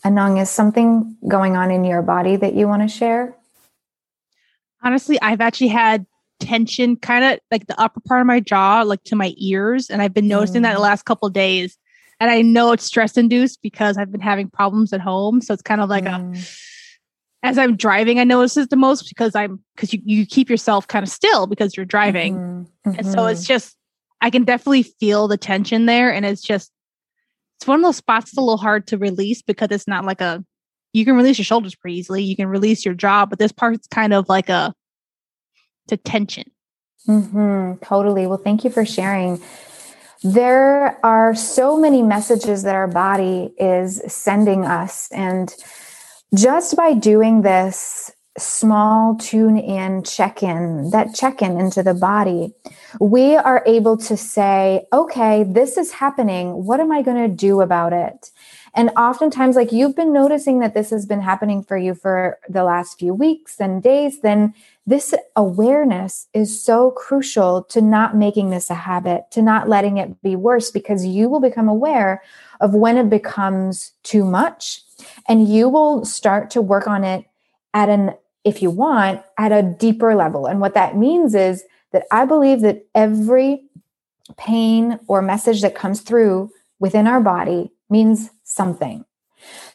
Anang, 0.04 0.42
is 0.42 0.50
something 0.50 1.18
going 1.28 1.56
on 1.56 1.70
in 1.70 1.84
your 1.84 2.02
body 2.02 2.36
that 2.38 2.56
you 2.56 2.68
want 2.68 2.82
to 2.82 2.88
share? 2.88 3.36
Honestly, 4.84 5.20
I've 5.22 5.42
actually 5.42 5.68
had 5.68 6.06
tension 6.40 6.96
kind 6.96 7.26
of 7.26 7.40
like 7.52 7.68
the 7.68 7.80
upper 7.80 8.00
part 8.00 8.22
of 8.22 8.28
my 8.28 8.40
jaw, 8.40 8.84
like 8.84 9.04
to 9.06 9.16
my 9.16 9.34
ears. 9.38 9.90
And 9.90 10.02
I've 10.02 10.14
been 10.14 10.28
noticing 10.28 10.62
mm. 10.62 10.64
that 10.64 10.74
the 10.76 10.80
last 10.80 11.06
couple 11.06 11.30
days. 11.30 11.78
And 12.20 12.32
I 12.32 12.42
know 12.42 12.72
it's 12.72 12.84
stress 12.84 13.18
induced 13.18 13.62
because 13.62 13.98
I've 13.98 14.12
been 14.12 14.22
having 14.22 14.50
problems 14.50 14.92
at 14.94 15.02
home. 15.02 15.42
So 15.42 15.54
it's 15.54 15.62
kind 15.62 15.82
of 15.82 15.90
like 15.90 16.06
mm. 16.06 16.36
a 16.36 17.48
as 17.48 17.58
I'm 17.58 17.76
driving, 17.76 18.20
I 18.20 18.24
notice 18.24 18.58
it 18.58 18.70
the 18.70 18.76
most 18.76 19.08
because 19.08 19.36
I'm 19.36 19.64
because 19.76 19.94
you, 19.94 20.02
you 20.04 20.26
keep 20.26 20.50
yourself 20.50 20.88
kind 20.88 21.04
of 21.04 21.10
still 21.10 21.48
because 21.48 21.78
you're 21.78 21.86
driving. 21.86 22.36
Mm-hmm. 22.36 22.92
And 22.98 23.08
so 23.08 23.28
it's 23.28 23.42
mm-hmm. 23.42 23.48
just 23.48 23.78
I 24.22 24.30
can 24.30 24.44
definitely 24.44 24.84
feel 24.84 25.28
the 25.28 25.38
tension 25.38 25.86
there. 25.86 26.12
And 26.12 26.26
it's 26.26 26.42
just 26.42 26.72
it's 27.58 27.68
one 27.68 27.80
of 27.80 27.84
those 27.84 27.98
spots 27.98 28.32
that's 28.32 28.38
a 28.38 28.42
little 28.42 28.58
hard 28.58 28.88
to 28.88 28.98
release 28.98 29.42
because 29.42 29.70
it's 29.72 29.88
not 29.88 30.06
like 30.06 30.22
a 30.22 30.44
you 30.94 31.06
can 31.06 31.16
release 31.16 31.38
your 31.38 31.46
shoulders 31.46 31.76
pretty 31.76 31.98
easily. 31.98 32.24
You 32.24 32.36
can 32.36 32.48
release 32.48 32.84
your 32.84 32.96
jaw, 32.96 33.26
but 33.26 33.40
this 33.40 33.52
part's 33.52 33.88
kind 33.88 34.14
of 34.14 34.28
like 34.30 34.50
a 34.50 34.74
to 35.88 35.98
tension. 35.98 36.52
Mm-hmm, 37.08 37.84
totally. 37.86 38.28
Well, 38.28 38.40
thank 38.40 38.64
you 38.64 38.70
for 38.70 38.86
sharing. 38.86 39.42
There 40.24 41.04
are 41.06 41.36
so 41.36 41.78
many 41.78 42.02
messages 42.02 42.64
that 42.64 42.76
our 42.76 42.88
body 42.88 43.54
is 43.58 44.02
sending 44.08 44.66
us. 44.66 45.10
And 45.12 45.54
just 46.34 46.76
by 46.76 46.94
doing 46.94 47.42
this 47.42 48.12
small 48.38 49.16
tune 49.16 49.58
in 49.58 50.04
check 50.04 50.44
in, 50.44 50.90
that 50.92 51.16
check 51.16 51.42
in 51.42 51.60
into 51.60 51.84
the 51.84 51.94
body, 51.94 52.54
we 53.00 53.36
are 53.36 53.64
able 53.66 53.98
to 53.98 54.18
say, 54.18 54.86
okay, 54.94 55.44
this 55.44 55.78
is 55.78 55.92
happening. 55.92 56.66
What 56.66 56.80
am 56.80 56.92
I 56.92 57.02
going 57.02 57.30
to 57.30 57.36
do 57.36 57.62
about 57.62 57.94
it? 57.94 58.32
And 58.78 58.92
oftentimes, 58.92 59.56
like 59.56 59.72
you've 59.72 59.96
been 59.96 60.14
noticing 60.14 60.60
that 60.60 60.76
this 60.76 60.92
has 60.92 61.08
been 61.08 61.22
happening 61.22 61.64
for 61.64 61.76
you 61.76 61.96
for 61.96 62.38
the 62.48 62.64
last 62.64 63.00
few 63.00 63.12
weeks 63.12 63.60
and 63.60 63.82
days, 63.82 64.22
then 64.22 64.54
this 64.86 65.16
awareness 65.36 66.28
is 66.32 66.64
so 66.64 66.92
crucial 66.92 67.64
to 67.64 67.82
not 67.82 68.16
making 68.16 68.52
this 68.52 68.70
a 68.70 68.76
habit, 68.76 69.24
to 69.32 69.42
not 69.42 69.68
letting 69.68 69.98
it 69.98 70.22
be 70.22 70.36
worse, 70.36 70.70
because 70.70 71.08
you 71.08 71.28
will 71.28 71.40
become 71.40 71.68
aware 71.68 72.22
of 72.62 72.76
when 72.76 72.98
it 72.98 73.10
becomes 73.10 73.94
too 74.04 74.24
much 74.24 74.84
and 75.28 75.50
you 75.50 75.68
will 75.68 76.06
start 76.06 76.52
to 76.52 76.62
work 76.62 76.88
on 76.88 77.04
it 77.04 77.26
at 77.74 77.90
an 77.90 78.14
if 78.44 78.62
you 78.62 78.70
want, 78.70 79.22
at 79.38 79.52
a 79.52 79.64
deeper 79.64 80.16
level. 80.16 80.46
And 80.46 80.62
what 80.62 80.76
that 80.76 80.96
means 80.96 81.34
is 81.34 81.64
that 81.92 82.04
I 82.12 82.26
believe 82.26 82.62
that 82.62 82.86
every 82.94 83.64
pain 84.38 85.00
or 85.08 85.22
message 85.22 85.64
that 85.64 85.76
comes 85.76 86.02
through 86.02 86.52
within 86.80 87.08
our 87.08 87.20
body 87.20 87.72
means 87.90 88.30
something. 88.58 89.06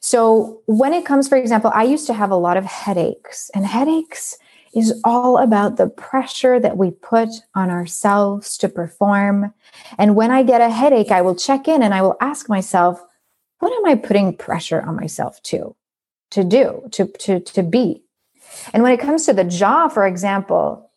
So, 0.00 0.60
when 0.66 0.92
it 0.92 1.06
comes, 1.06 1.28
for 1.28 1.38
example, 1.38 1.70
I 1.72 1.84
used 1.84 2.06
to 2.08 2.14
have 2.14 2.32
a 2.32 2.36
lot 2.36 2.56
of 2.56 2.64
headaches, 2.64 3.50
and 3.54 3.64
headaches 3.64 4.36
is 4.74 5.00
all 5.04 5.38
about 5.38 5.76
the 5.76 5.88
pressure 5.88 6.58
that 6.58 6.76
we 6.76 6.90
put 6.90 7.28
on 7.54 7.70
ourselves 7.70 8.56
to 8.58 8.68
perform. 8.68 9.52
And 9.98 10.16
when 10.16 10.30
I 10.30 10.42
get 10.42 10.60
a 10.60 10.70
headache, 10.70 11.10
I 11.10 11.22
will 11.22 11.34
check 11.34 11.68
in 11.68 11.82
and 11.82 11.92
I 11.92 12.02
will 12.02 12.16
ask 12.20 12.48
myself, 12.48 13.02
what 13.58 13.72
am 13.72 13.84
I 13.84 13.94
putting 13.94 14.36
pressure 14.36 14.80
on 14.80 14.96
myself 14.96 15.42
to? 15.44 15.76
To 16.32 16.44
do, 16.44 16.88
to, 16.92 17.06
to, 17.06 17.40
to 17.40 17.62
be. 17.62 18.02
And 18.72 18.82
when 18.82 18.92
it 18.92 19.00
comes 19.00 19.26
to 19.26 19.34
the 19.34 19.44
jaw, 19.44 19.88
for 19.88 20.06
example, 20.06 20.90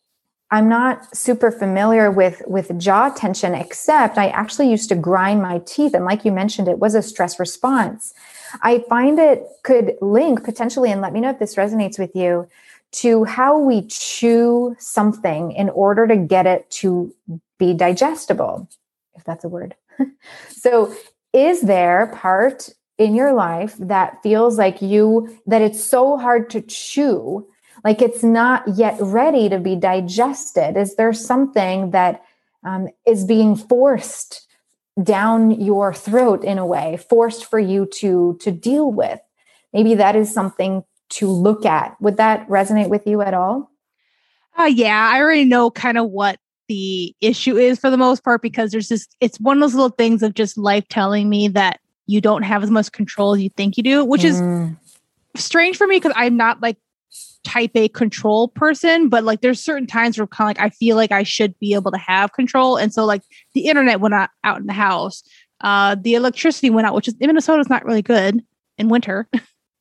I'm 0.50 0.68
not 0.68 1.16
super 1.16 1.50
familiar 1.50 2.10
with 2.10 2.42
with 2.46 2.78
jaw 2.78 3.08
tension 3.10 3.54
except 3.54 4.16
I 4.16 4.28
actually 4.28 4.70
used 4.70 4.88
to 4.90 4.94
grind 4.94 5.42
my 5.42 5.58
teeth 5.66 5.92
and 5.92 6.04
like 6.04 6.24
you 6.24 6.30
mentioned 6.30 6.68
it 6.68 6.78
was 6.78 6.94
a 6.94 7.02
stress 7.02 7.40
response. 7.40 8.14
I 8.62 8.84
find 8.88 9.18
it 9.18 9.44
could 9.64 9.96
link 10.00 10.44
potentially 10.44 10.92
and 10.92 11.00
let 11.00 11.12
me 11.12 11.20
know 11.20 11.30
if 11.30 11.40
this 11.40 11.56
resonates 11.56 11.98
with 11.98 12.14
you 12.14 12.48
to 12.92 13.24
how 13.24 13.58
we 13.58 13.86
chew 13.86 14.76
something 14.78 15.50
in 15.52 15.68
order 15.70 16.06
to 16.06 16.16
get 16.16 16.46
it 16.46 16.70
to 16.70 17.12
be 17.58 17.74
digestible 17.74 18.68
if 19.16 19.24
that's 19.24 19.44
a 19.44 19.48
word. 19.48 19.74
so 20.48 20.94
is 21.32 21.62
there 21.62 22.12
part 22.14 22.70
in 22.98 23.14
your 23.14 23.32
life 23.32 23.74
that 23.78 24.22
feels 24.22 24.58
like 24.58 24.80
you 24.80 25.40
that 25.46 25.60
it's 25.60 25.82
so 25.82 26.16
hard 26.16 26.48
to 26.50 26.60
chew 26.62 27.46
like 27.86 28.02
it's 28.02 28.24
not 28.24 28.64
yet 28.74 28.96
ready 29.00 29.48
to 29.48 29.60
be 29.60 29.76
digested. 29.76 30.76
Is 30.76 30.96
there 30.96 31.12
something 31.12 31.92
that 31.92 32.20
um, 32.64 32.88
is 33.06 33.24
being 33.24 33.54
forced 33.54 34.44
down 35.00 35.52
your 35.52 35.94
throat 35.94 36.42
in 36.42 36.58
a 36.58 36.66
way 36.66 36.96
forced 36.96 37.44
for 37.44 37.60
you 37.60 37.86
to 38.00 38.36
to 38.40 38.50
deal 38.50 38.90
with? 38.90 39.20
Maybe 39.72 39.94
that 39.94 40.16
is 40.16 40.34
something 40.34 40.82
to 41.10 41.28
look 41.28 41.64
at. 41.64 41.96
Would 42.00 42.16
that 42.16 42.48
resonate 42.48 42.88
with 42.88 43.06
you 43.06 43.22
at 43.22 43.34
all? 43.34 43.70
Uh, 44.58 44.64
yeah 44.64 45.10
i 45.12 45.20
already 45.20 45.44
know 45.44 45.70
kind 45.70 45.98
of 45.98 46.08
what 46.08 46.40
the 46.66 47.14
issue 47.20 47.58
is 47.58 47.78
for 47.78 47.90
the 47.90 47.98
most 47.98 48.24
part 48.24 48.40
because 48.40 48.70
there's 48.70 48.88
just 48.88 49.14
it's 49.20 49.38
one 49.38 49.58
of 49.58 49.60
those 49.60 49.74
little 49.74 49.90
things 49.90 50.22
of 50.22 50.32
just 50.32 50.56
life 50.56 50.88
telling 50.88 51.28
me 51.28 51.46
that 51.46 51.78
you 52.06 52.22
don't 52.22 52.42
have 52.42 52.62
as 52.62 52.70
much 52.70 52.90
control 52.90 53.34
as 53.34 53.42
you 53.42 53.50
think 53.50 53.76
you 53.76 53.82
do 53.82 54.02
which 54.02 54.22
mm. 54.22 54.74
is 55.34 55.40
strange 55.44 55.76
for 55.76 55.86
me 55.86 55.96
because 55.96 56.14
i'm 56.16 56.38
not 56.38 56.62
like 56.62 56.78
type 57.46 57.70
A 57.76 57.88
control 57.88 58.48
person, 58.48 59.08
but 59.08 59.22
like 59.22 59.40
there's 59.40 59.62
certain 59.62 59.86
times 59.86 60.18
where 60.18 60.26
kind 60.26 60.50
of 60.50 60.60
like 60.60 60.66
I 60.66 60.70
feel 60.70 60.96
like 60.96 61.12
I 61.12 61.22
should 61.22 61.56
be 61.60 61.74
able 61.74 61.92
to 61.92 61.98
have 61.98 62.32
control. 62.32 62.76
And 62.76 62.92
so 62.92 63.04
like 63.04 63.22
the 63.54 63.68
internet 63.68 64.00
went 64.00 64.14
out, 64.14 64.30
out 64.42 64.58
in 64.58 64.66
the 64.66 64.72
house. 64.72 65.22
Uh 65.60 65.94
the 65.94 66.14
electricity 66.14 66.70
went 66.70 66.86
out, 66.86 66.94
which 66.94 67.08
is 67.08 67.14
in 67.20 67.28
Minnesota 67.28 67.60
is 67.60 67.70
not 67.70 67.84
really 67.84 68.02
good 68.02 68.42
in 68.76 68.88
winter. 68.88 69.28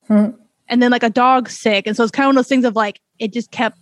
Hmm. 0.07 0.27
And 0.67 0.83
then 0.83 0.91
like 0.91 1.01
a 1.01 1.09
dog's 1.09 1.59
sick. 1.59 1.87
And 1.87 1.97
so 1.97 2.03
it's 2.03 2.11
kind 2.11 2.25
of 2.25 2.27
one 2.27 2.37
of 2.37 2.45
those 2.45 2.47
things 2.47 2.63
of 2.63 2.75
like 2.75 3.01
it 3.17 3.33
just 3.33 3.49
kept 3.49 3.75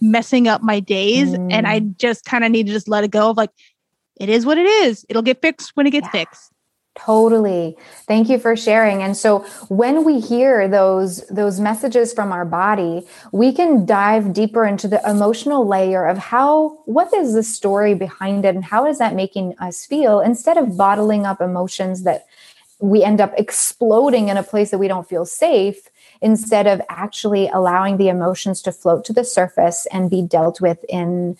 messing 0.00 0.46
up 0.46 0.62
my 0.62 0.78
days. 0.78 1.32
Mm. 1.32 1.52
And 1.52 1.66
I 1.66 1.80
just 1.80 2.24
kind 2.24 2.44
of 2.44 2.52
need 2.52 2.68
to 2.68 2.72
just 2.72 2.86
let 2.86 3.02
it 3.02 3.10
go 3.10 3.30
of 3.30 3.36
like 3.36 3.50
it 4.20 4.28
is 4.28 4.46
what 4.46 4.58
it 4.58 4.66
is. 4.66 5.04
It'll 5.08 5.22
get 5.22 5.42
fixed 5.42 5.72
when 5.74 5.88
it 5.88 5.90
gets 5.90 6.06
yeah. 6.06 6.20
fixed. 6.20 6.52
Totally. 6.96 7.76
Thank 8.08 8.28
you 8.28 8.38
for 8.38 8.56
sharing. 8.56 9.02
And 9.02 9.16
so 9.16 9.40
when 9.68 10.04
we 10.04 10.18
hear 10.20 10.68
those 10.68 11.24
those 11.28 11.60
messages 11.60 12.12
from 12.12 12.32
our 12.32 12.44
body, 12.44 13.06
we 13.32 13.52
can 13.52 13.86
dive 13.86 14.32
deeper 14.32 14.66
into 14.66 14.88
the 14.88 15.00
emotional 15.08 15.66
layer 15.66 16.04
of 16.04 16.18
how 16.18 16.80
what 16.86 17.14
is 17.14 17.32
the 17.32 17.44
story 17.44 17.94
behind 17.94 18.44
it 18.44 18.56
and 18.56 18.64
how 18.64 18.86
is 18.86 18.98
that 18.98 19.14
making 19.14 19.54
us 19.60 19.86
feel 19.86 20.20
instead 20.20 20.56
of 20.56 20.76
bottling 20.76 21.26
up 21.26 21.40
emotions 21.40 22.02
that 22.02 22.26
we 22.80 23.04
end 23.04 23.20
up 23.20 23.32
exploding 23.38 24.28
in 24.28 24.36
a 24.36 24.42
place 24.42 24.70
that 24.70 24.78
we 24.78 24.88
don't 24.88 25.08
feel 25.08 25.24
safe 25.24 25.88
instead 26.22 26.66
of 26.66 26.82
actually 26.88 27.48
allowing 27.48 27.96
the 27.96 28.08
emotions 28.08 28.60
to 28.62 28.72
float 28.72 29.04
to 29.04 29.12
the 29.12 29.24
surface 29.24 29.86
and 29.92 30.10
be 30.10 30.22
dealt 30.22 30.60
with 30.60 30.84
in 30.88 31.36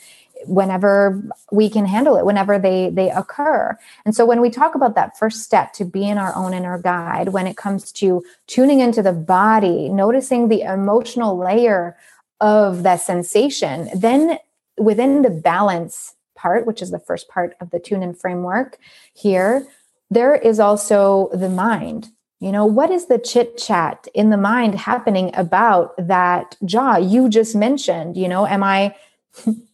whenever 0.46 1.22
we 1.52 1.68
can 1.68 1.86
handle 1.86 2.16
it 2.16 2.24
whenever 2.24 2.58
they 2.58 2.90
they 2.90 3.10
occur. 3.10 3.76
And 4.04 4.14
so 4.14 4.24
when 4.24 4.40
we 4.40 4.50
talk 4.50 4.74
about 4.74 4.94
that 4.94 5.18
first 5.18 5.42
step 5.42 5.72
to 5.74 5.84
be 5.84 6.08
in 6.08 6.18
our 6.18 6.34
own 6.34 6.54
inner 6.54 6.78
guide 6.78 7.28
when 7.30 7.46
it 7.46 7.56
comes 7.56 7.92
to 7.92 8.24
tuning 8.46 8.80
into 8.80 9.02
the 9.02 9.12
body 9.12 9.88
noticing 9.88 10.48
the 10.48 10.62
emotional 10.62 11.36
layer 11.36 11.96
of 12.40 12.82
that 12.82 13.00
sensation 13.00 13.88
then 13.94 14.38
within 14.78 15.22
the 15.22 15.30
balance 15.30 16.14
part 16.34 16.66
which 16.66 16.80
is 16.80 16.90
the 16.90 16.98
first 16.98 17.28
part 17.28 17.54
of 17.60 17.70
the 17.70 17.78
tune 17.78 18.02
in 18.02 18.14
framework 18.14 18.78
here 19.14 19.66
there 20.10 20.34
is 20.34 20.58
also 20.58 21.30
the 21.32 21.48
mind. 21.48 22.08
You 22.40 22.52
know 22.52 22.64
what 22.64 22.90
is 22.90 23.06
the 23.06 23.18
chit 23.18 23.58
chat 23.58 24.08
in 24.14 24.30
the 24.30 24.36
mind 24.36 24.74
happening 24.74 25.30
about 25.34 25.94
that 25.98 26.56
jaw? 26.64 26.96
You 26.96 27.28
just 27.28 27.54
mentioned 27.54 28.16
you 28.16 28.28
know 28.28 28.46
am 28.46 28.64
i 28.64 28.94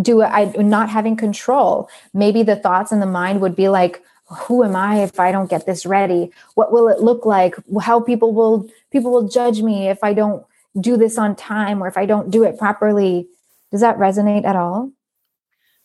do 0.00 0.22
I 0.22 0.44
not 0.56 0.88
having 0.88 1.16
control? 1.16 1.88
Maybe 2.14 2.42
the 2.42 2.56
thoughts 2.56 2.92
in 2.92 3.00
the 3.00 3.06
mind 3.06 3.40
would 3.40 3.56
be 3.56 3.68
like, 3.68 4.02
who 4.26 4.64
am 4.64 4.74
I 4.74 5.02
if 5.02 5.20
I 5.20 5.32
don't 5.32 5.50
get 5.50 5.66
this 5.66 5.84
ready? 5.84 6.30
What 6.54 6.72
will 6.72 6.88
it 6.88 7.00
look 7.00 7.26
like? 7.26 7.54
How 7.82 8.00
people 8.00 8.32
will 8.32 8.68
people 8.90 9.10
will 9.10 9.28
judge 9.28 9.60
me 9.60 9.88
if 9.88 10.02
I 10.02 10.14
don't 10.14 10.44
do 10.80 10.96
this 10.96 11.18
on 11.18 11.36
time 11.36 11.82
or 11.82 11.88
if 11.88 11.98
I 11.98 12.06
don't 12.06 12.30
do 12.30 12.44
it 12.44 12.58
properly. 12.58 13.28
Does 13.70 13.80
that 13.80 13.98
resonate 13.98 14.44
at 14.44 14.56
all? 14.56 14.90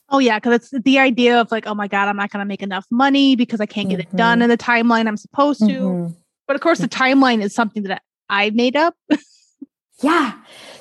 Oh 0.10 0.20
yeah, 0.20 0.40
because 0.40 0.72
it's 0.72 0.84
the 0.84 1.00
idea 1.00 1.42
of 1.42 1.52
like, 1.52 1.68
oh 1.68 1.76
my 1.76 1.88
god, 1.88 2.08
I'm 2.08 2.16
not 2.16 2.32
going 2.32 2.40
to 2.40 2.46
make 2.46 2.64
enough 2.64 2.86
money 2.90 3.36
because 3.36 3.60
I 3.60 3.66
can't 3.66 3.90
get 3.90 4.00
mm-hmm. 4.00 4.16
it 4.16 4.18
done 4.18 4.42
in 4.42 4.50
the 4.50 4.58
timeline 4.58 5.08
I'm 5.08 5.18
supposed 5.18 5.60
to. 5.60 5.66
Mm-hmm. 5.66 6.14
But 6.48 6.56
of 6.56 6.62
course, 6.62 6.80
the 6.80 6.88
timeline 6.88 7.44
is 7.44 7.54
something 7.54 7.84
that 7.84 8.02
I 8.30 8.52
made 8.52 8.76
up. 8.76 8.96
Yeah. 10.04 10.37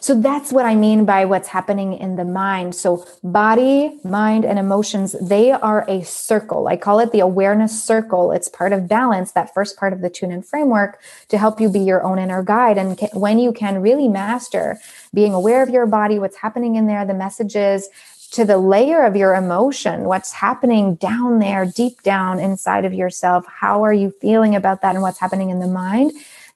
So 0.07 0.15
that's 0.15 0.53
what 0.53 0.65
I 0.65 0.77
mean 0.77 1.05
by 1.05 1.25
what's 1.25 1.49
happening 1.49 1.93
in 1.95 2.15
the 2.15 2.25
mind. 2.25 2.77
So 2.77 3.05
body, 3.25 3.99
mind, 4.05 4.45
and 4.45 4.57
emotions, 4.57 5.17
they 5.21 5.51
are 5.51 5.85
a 5.89 6.05
circle. 6.05 6.69
I 6.69 6.77
call 6.77 7.01
it 7.01 7.11
the 7.11 7.19
awareness 7.19 7.83
circle. 7.83 8.31
It's 8.31 8.49
part 8.49 8.73
of 8.73 8.87
balance, 8.87 9.33
that 9.33 9.53
first 9.53 9.77
part 9.77 9.93
of 9.93 10.03
the 10.03 10.09
tune 10.09 10.31
in 10.31 10.45
framework 10.45 11.01
to 11.27 11.39
help 11.39 11.61
you 11.61 11.69
be 11.69 11.81
your 11.81 12.05
own 12.05 12.21
inner 12.21 12.45
guide. 12.45 12.79
And 12.79 12.97
when 13.15 13.41
you 13.41 13.53
can 13.53 13.83
really 13.83 14.07
master 14.07 14.79
being 15.13 15.35
aware 15.35 15.61
of 15.61 15.71
your 15.71 15.87
body, 15.87 16.21
what's 16.21 16.37
happening 16.37 16.77
in 16.77 16.87
there, 16.87 17.05
the 17.05 17.13
messages, 17.13 17.89
to 18.31 18.45
the 18.45 18.59
layer 18.59 19.05
of 19.05 19.17
your 19.17 19.35
emotion, 19.35 20.05
what's 20.05 20.31
happening 20.31 20.95
down 20.95 21.41
there, 21.41 21.67
deep 21.67 22.03
down 22.03 22.39
inside 22.39 22.85
of 22.85 22.95
yourself. 22.95 23.45
How 23.49 23.83
are 23.83 23.93
you 23.93 24.13
feeling 24.21 24.55
about 24.55 24.83
that 24.83 24.95
and 24.95 25.03
what's 25.03 25.19
happening 25.19 25.51
in 25.51 25.59
the 25.59 25.67
mind? 25.67 26.13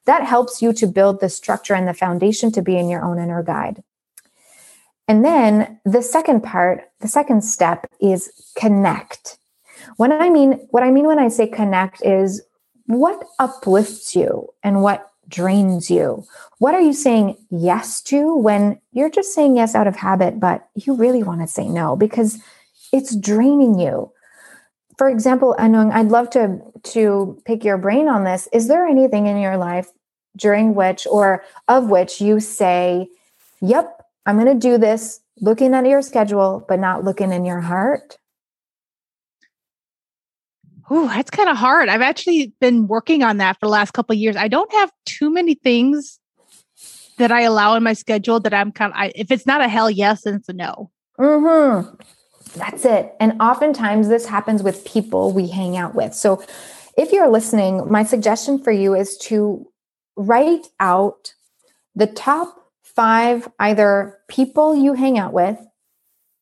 That 0.07 0.25
helps 0.25 0.63
you 0.63 0.73
to 0.75 0.87
build 0.87 1.21
the 1.21 1.29
structure 1.29 1.75
and 1.75 1.87
the 1.87 1.95
foundation 1.95 2.51
to 2.53 2.63
be 2.63 2.77
in 2.77 2.89
your 2.89 3.05
own 3.05 3.19
inner 3.19 3.43
guide. 3.43 3.83
And 5.07 5.25
then 5.25 5.81
the 5.85 6.03
second 6.03 6.43
part, 6.43 6.85
the 7.01 7.09
second 7.09 7.43
step 7.43 7.87
is 8.01 8.31
connect. 8.57 9.39
When 9.97 10.13
I 10.13 10.31
mean, 10.31 10.69
what 10.71 10.83
I 10.83 10.91
mean 10.91 11.07
when 11.07 11.19
I 11.19 11.29
say 11.29 11.47
connect 11.47 12.05
is 12.05 12.43
what 12.87 13.25
uplifts 13.39 14.15
you 14.15 14.49
and 14.63 14.83
what 14.83 15.11
drains 15.29 15.91
you? 15.91 16.25
What 16.59 16.75
are 16.75 16.81
you 16.81 16.93
saying 16.93 17.37
yes 17.51 18.03
to 18.03 18.37
when 18.37 18.81
you're 18.93 19.11
just 19.11 19.35
saying 19.35 19.57
yes 19.57 19.75
out 19.75 19.87
of 19.87 19.97
habit, 19.97 20.39
but 20.41 20.69
you 20.75 20.95
really 20.95 21.23
want 21.23 21.41
to 21.41 21.47
say 21.47 21.69
no 21.69 21.97
because 21.97 22.39
it's 22.93 23.17
draining 23.17 23.79
you? 23.79 24.13
For 25.01 25.09
example, 25.09 25.57
know 25.59 25.91
I'd 25.91 26.11
love 26.11 26.29
to 26.33 26.61
to 26.83 27.41
pick 27.47 27.65
your 27.65 27.79
brain 27.79 28.07
on 28.07 28.25
this. 28.25 28.51
Is 28.53 28.69
there 28.69 28.87
anything 28.87 29.27
in 29.29 29.41
your 29.41 29.57
life 29.57 29.89
during 30.37 30.75
which 30.75 31.07
or 31.11 31.43
of 31.69 31.89
which 31.89 32.21
you 32.21 32.39
say, 32.39 33.09
Yep, 33.63 33.99
I'm 34.27 34.39
going 34.39 34.53
to 34.53 34.69
do 34.69 34.77
this, 34.77 35.21
looking 35.41 35.73
at 35.73 35.87
your 35.87 36.03
schedule, 36.03 36.67
but 36.69 36.81
not 36.81 37.03
looking 37.03 37.33
in 37.33 37.47
your 37.47 37.63
heart? 37.63 38.19
Oh, 40.91 41.09
that's 41.09 41.31
kind 41.31 41.49
of 41.49 41.57
hard. 41.57 41.89
I've 41.89 42.03
actually 42.03 42.53
been 42.61 42.87
working 42.87 43.23
on 43.23 43.39
that 43.39 43.55
for 43.59 43.65
the 43.65 43.73
last 43.73 43.95
couple 43.95 44.13
of 44.13 44.19
years. 44.19 44.37
I 44.37 44.49
don't 44.49 44.71
have 44.75 44.93
too 45.07 45.31
many 45.31 45.55
things 45.55 46.21
that 47.17 47.33
I 47.33 47.41
allow 47.41 47.75
in 47.75 47.83
my 47.83 47.95
schedule 47.95 48.39
that 48.41 48.53
I'm 48.53 48.71
kind 48.71 48.93
of, 48.93 48.99
I, 48.99 49.13
if 49.15 49.31
it's 49.31 49.47
not 49.47 49.63
a 49.63 49.69
hell 49.69 49.91
yes, 49.91 50.25
then 50.25 50.35
it's 50.35 50.51
a 50.51 50.53
no. 50.53 50.91
Mm-hmm. 51.19 51.89
That's 52.55 52.85
it. 52.85 53.15
And 53.21 53.41
oftentimes 53.41 54.09
this 54.09 54.27
happens 54.27 54.63
with 54.63 54.85
people 54.85 55.33
we 55.33 55.49
hang 55.49 55.77
out 55.77 55.95
with. 55.95 56.15
So 56.15 56.43
if 56.97 57.13
you're 57.13 57.29
listening, 57.29 57.91
my 57.91 58.05
suggestion 58.05 58.59
for 58.63 58.73
you 58.73 58.95
is 58.95 59.17
to 59.19 59.67
write 60.17 60.67
out 60.81 61.35
the 61.95 62.07
top 62.07 62.57
five 62.83 63.49
either 63.59 64.19
people 64.29 64.77
you 64.77 64.95
hang 64.95 65.19
out 65.19 65.33
with, 65.33 65.59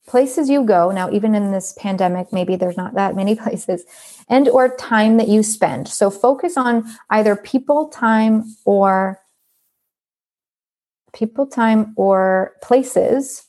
places 0.06 0.48
you 0.48 0.64
go. 0.64 0.90
Now, 0.90 1.10
even 1.10 1.34
in 1.34 1.52
this 1.52 1.74
pandemic, 1.74 2.32
maybe 2.32 2.56
there's 2.56 2.76
not 2.76 2.94
that 2.94 3.14
many 3.14 3.34
places, 3.36 3.84
and 4.28 4.48
or 4.48 4.74
time 4.76 5.18
that 5.18 5.28
you 5.28 5.42
spend. 5.42 5.88
So 5.88 6.10
focus 6.10 6.56
on 6.56 6.84
either 7.10 7.36
people, 7.36 7.88
time, 7.88 8.56
or 8.64 9.20
people, 11.12 11.46
time, 11.46 11.92
or 11.96 12.54
places 12.62 13.47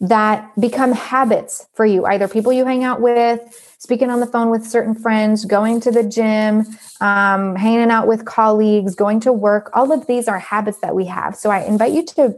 that 0.00 0.52
become 0.60 0.92
habits 0.92 1.66
for 1.72 1.86
you. 1.86 2.04
Either 2.04 2.28
people 2.28 2.52
you 2.52 2.66
hang 2.66 2.84
out 2.84 3.00
with 3.00 3.40
speaking 3.78 4.10
on 4.10 4.20
the 4.20 4.26
phone 4.26 4.50
with 4.50 4.66
certain 4.66 4.94
friends 4.94 5.44
going 5.44 5.80
to 5.80 5.90
the 5.90 6.02
gym 6.02 6.66
um, 7.00 7.56
hanging 7.56 7.90
out 7.90 8.06
with 8.06 8.24
colleagues 8.24 8.94
going 8.94 9.20
to 9.20 9.32
work. 9.32 9.70
All 9.74 9.92
of 9.92 10.06
these 10.06 10.28
are 10.28 10.38
habits 10.38 10.78
that 10.80 10.94
we 10.94 11.06
have. 11.06 11.36
So 11.36 11.50
i 11.50 11.60
invite 11.60 11.92
you 11.92 12.04
to 12.04 12.34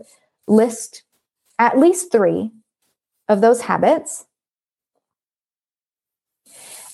list 0.47 1.03
at 1.59 1.79
least 1.79 2.13
three 2.13 2.53
of 3.29 3.41
those 3.41 3.63
habits. 3.63 4.27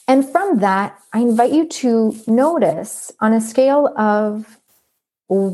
And 0.09 0.29
from 0.29 0.59
that 0.61 0.99
i 1.13 1.19
invite 1.21 1.53
you 1.53 1.69
to 1.69 2.17
notice 2.27 3.13
on 3.21 3.33
a 3.33 3.41
scale 3.41 3.93
of 3.99 4.59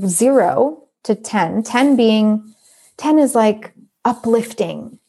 zero 0.06 0.84
to 1.04 1.14
10 1.14 1.62
10 1.62 1.96
being 1.96 2.54
10 2.96 3.18
is 3.18 3.34
like 3.34 3.72
uplifting 4.04 4.99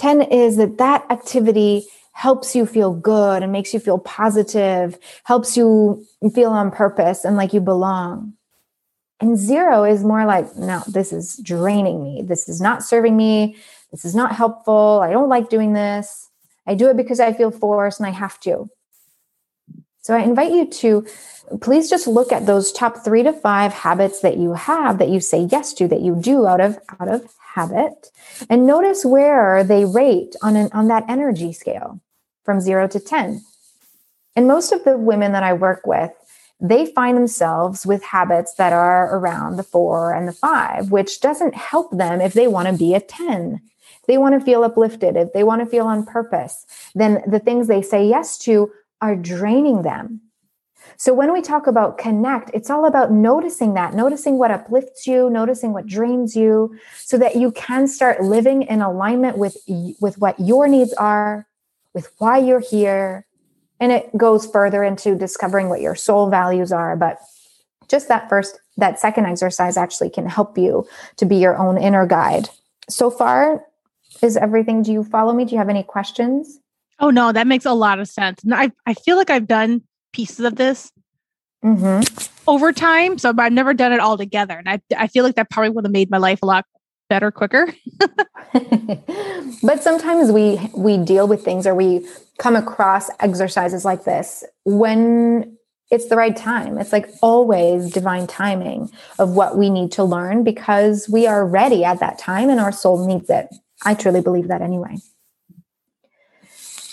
10 0.00 0.22
is 0.22 0.56
that 0.56 0.78
that 0.78 1.04
activity 1.10 1.86
helps 2.12 2.56
you 2.56 2.64
feel 2.64 2.94
good 2.94 3.42
and 3.42 3.52
makes 3.52 3.74
you 3.74 3.80
feel 3.80 3.98
positive, 3.98 4.98
helps 5.24 5.56
you 5.56 6.04
feel 6.34 6.50
on 6.50 6.70
purpose 6.70 7.24
and 7.24 7.36
like 7.36 7.52
you 7.52 7.60
belong. 7.60 8.32
And 9.20 9.36
zero 9.36 9.84
is 9.84 10.02
more 10.02 10.24
like, 10.24 10.56
no, 10.56 10.82
this 10.88 11.12
is 11.12 11.38
draining 11.42 12.02
me. 12.02 12.22
This 12.22 12.48
is 12.48 12.62
not 12.62 12.82
serving 12.82 13.14
me. 13.14 13.56
This 13.90 14.06
is 14.06 14.14
not 14.14 14.34
helpful. 14.34 15.00
I 15.04 15.10
don't 15.10 15.28
like 15.28 15.50
doing 15.50 15.74
this. 15.74 16.30
I 16.66 16.74
do 16.74 16.88
it 16.88 16.96
because 16.96 17.20
I 17.20 17.34
feel 17.34 17.50
forced 17.50 18.00
and 18.00 18.06
I 18.06 18.10
have 18.10 18.40
to. 18.40 18.70
So 20.02 20.16
I 20.16 20.20
invite 20.20 20.52
you 20.52 20.66
to 20.66 21.06
please 21.60 21.90
just 21.90 22.06
look 22.06 22.32
at 22.32 22.46
those 22.46 22.72
top 22.72 23.04
three 23.04 23.22
to 23.22 23.32
five 23.32 23.72
habits 23.72 24.20
that 24.20 24.38
you 24.38 24.54
have 24.54 24.98
that 24.98 25.08
you 25.08 25.20
say 25.20 25.48
yes 25.50 25.74
to, 25.74 25.88
that 25.88 26.00
you 26.00 26.16
do 26.16 26.46
out 26.46 26.60
of 26.60 26.78
out 27.00 27.08
of 27.08 27.28
habit. 27.54 28.10
And 28.48 28.66
notice 28.66 29.04
where 29.04 29.64
they 29.64 29.84
rate 29.84 30.36
on 30.42 30.56
an 30.56 30.70
on 30.72 30.88
that 30.88 31.04
energy 31.08 31.52
scale 31.52 32.00
from 32.44 32.60
0 32.60 32.88
to 32.88 33.00
10 33.00 33.44
and 34.36 34.46
most 34.46 34.72
of 34.72 34.82
the 34.84 34.96
women 34.96 35.32
that 35.32 35.42
i 35.42 35.52
work 35.52 35.86
with 35.86 36.10
they 36.60 36.84
find 36.84 37.16
themselves 37.16 37.86
with 37.86 38.02
habits 38.02 38.54
that 38.54 38.72
are 38.72 39.16
around 39.16 39.56
the 39.56 39.62
4 39.62 40.12
and 40.14 40.26
the 40.26 40.32
5 40.32 40.90
which 40.90 41.20
doesn't 41.20 41.54
help 41.54 41.90
them 41.90 42.20
if 42.20 42.32
they 42.32 42.48
want 42.48 42.68
to 42.68 42.74
be 42.74 42.94
a 42.94 43.00
10 43.00 43.60
they 44.08 44.18
want 44.18 44.38
to 44.38 44.44
feel 44.44 44.64
uplifted 44.64 45.16
if 45.16 45.32
they 45.32 45.44
want 45.44 45.60
to 45.60 45.66
feel 45.66 45.86
on 45.86 46.04
purpose 46.04 46.66
then 46.94 47.22
the 47.26 47.38
things 47.38 47.68
they 47.68 47.82
say 47.82 48.06
yes 48.06 48.38
to 48.38 48.70
are 49.00 49.16
draining 49.16 49.82
them 49.82 50.20
so 50.96 51.14
when 51.14 51.32
we 51.32 51.40
talk 51.40 51.66
about 51.66 51.98
connect, 51.98 52.50
it's 52.54 52.70
all 52.70 52.84
about 52.84 53.12
noticing 53.12 53.74
that, 53.74 53.94
noticing 53.94 54.38
what 54.38 54.50
uplifts 54.50 55.06
you, 55.06 55.30
noticing 55.30 55.72
what 55.72 55.86
drains 55.86 56.36
you, 56.36 56.76
so 56.96 57.18
that 57.18 57.36
you 57.36 57.52
can 57.52 57.88
start 57.88 58.22
living 58.22 58.62
in 58.62 58.82
alignment 58.82 59.38
with, 59.38 59.56
with 60.00 60.18
what 60.18 60.38
your 60.38 60.68
needs 60.68 60.92
are, 60.94 61.46
with 61.94 62.12
why 62.18 62.38
you're 62.38 62.60
here. 62.60 63.26
And 63.78 63.92
it 63.92 64.14
goes 64.16 64.46
further 64.46 64.84
into 64.84 65.14
discovering 65.14 65.68
what 65.68 65.80
your 65.80 65.94
soul 65.94 66.28
values 66.28 66.72
are. 66.72 66.96
But 66.96 67.18
just 67.88 68.08
that 68.08 68.28
first, 68.28 68.60
that 68.76 69.00
second 69.00 69.26
exercise 69.26 69.76
actually 69.76 70.10
can 70.10 70.26
help 70.26 70.58
you 70.58 70.86
to 71.16 71.24
be 71.24 71.36
your 71.36 71.56
own 71.56 71.78
inner 71.78 72.06
guide. 72.06 72.48
So 72.88 73.10
far, 73.10 73.64
is 74.22 74.36
everything? 74.36 74.82
Do 74.82 74.92
you 74.92 75.04
follow 75.04 75.32
me? 75.32 75.44
Do 75.44 75.52
you 75.52 75.58
have 75.58 75.68
any 75.68 75.82
questions? 75.82 76.58
Oh 77.00 77.10
no, 77.10 77.32
that 77.32 77.46
makes 77.46 77.64
a 77.64 77.72
lot 77.72 77.98
of 77.98 78.08
sense. 78.08 78.42
I 78.52 78.70
I 78.86 78.94
feel 78.94 79.16
like 79.16 79.30
I've 79.30 79.48
done 79.48 79.82
pieces 80.12 80.44
of 80.44 80.56
this 80.56 80.92
mm-hmm. 81.64 82.02
over 82.48 82.72
time. 82.72 83.18
So 83.18 83.32
I've 83.36 83.52
never 83.52 83.74
done 83.74 83.92
it 83.92 84.00
all 84.00 84.16
together. 84.16 84.56
And 84.58 84.68
I, 84.68 84.80
I 84.96 85.06
feel 85.06 85.24
like 85.24 85.36
that 85.36 85.50
probably 85.50 85.70
would 85.70 85.84
have 85.84 85.92
made 85.92 86.10
my 86.10 86.18
life 86.18 86.40
a 86.42 86.46
lot 86.46 86.66
better 87.08 87.30
quicker. 87.30 87.72
but 89.62 89.82
sometimes 89.82 90.30
we 90.30 90.58
we 90.76 90.98
deal 90.98 91.28
with 91.28 91.44
things 91.44 91.66
or 91.66 91.74
we 91.74 92.06
come 92.38 92.56
across 92.56 93.10
exercises 93.20 93.84
like 93.84 94.04
this 94.04 94.44
when 94.64 95.56
it's 95.90 96.08
the 96.08 96.16
right 96.16 96.36
time. 96.36 96.78
It's 96.78 96.92
like 96.92 97.08
always 97.20 97.90
divine 97.90 98.26
timing 98.26 98.90
of 99.18 99.30
what 99.30 99.56
we 99.56 99.70
need 99.70 99.90
to 99.92 100.04
learn 100.04 100.44
because 100.44 101.08
we 101.08 101.26
are 101.26 101.44
ready 101.44 101.84
at 101.84 101.98
that 102.00 102.18
time 102.18 102.48
and 102.48 102.60
our 102.60 102.72
soul 102.72 103.06
needs 103.06 103.28
it. 103.28 103.48
I 103.84 103.94
truly 103.94 104.20
believe 104.20 104.48
that 104.48 104.62
anyway. 104.62 104.96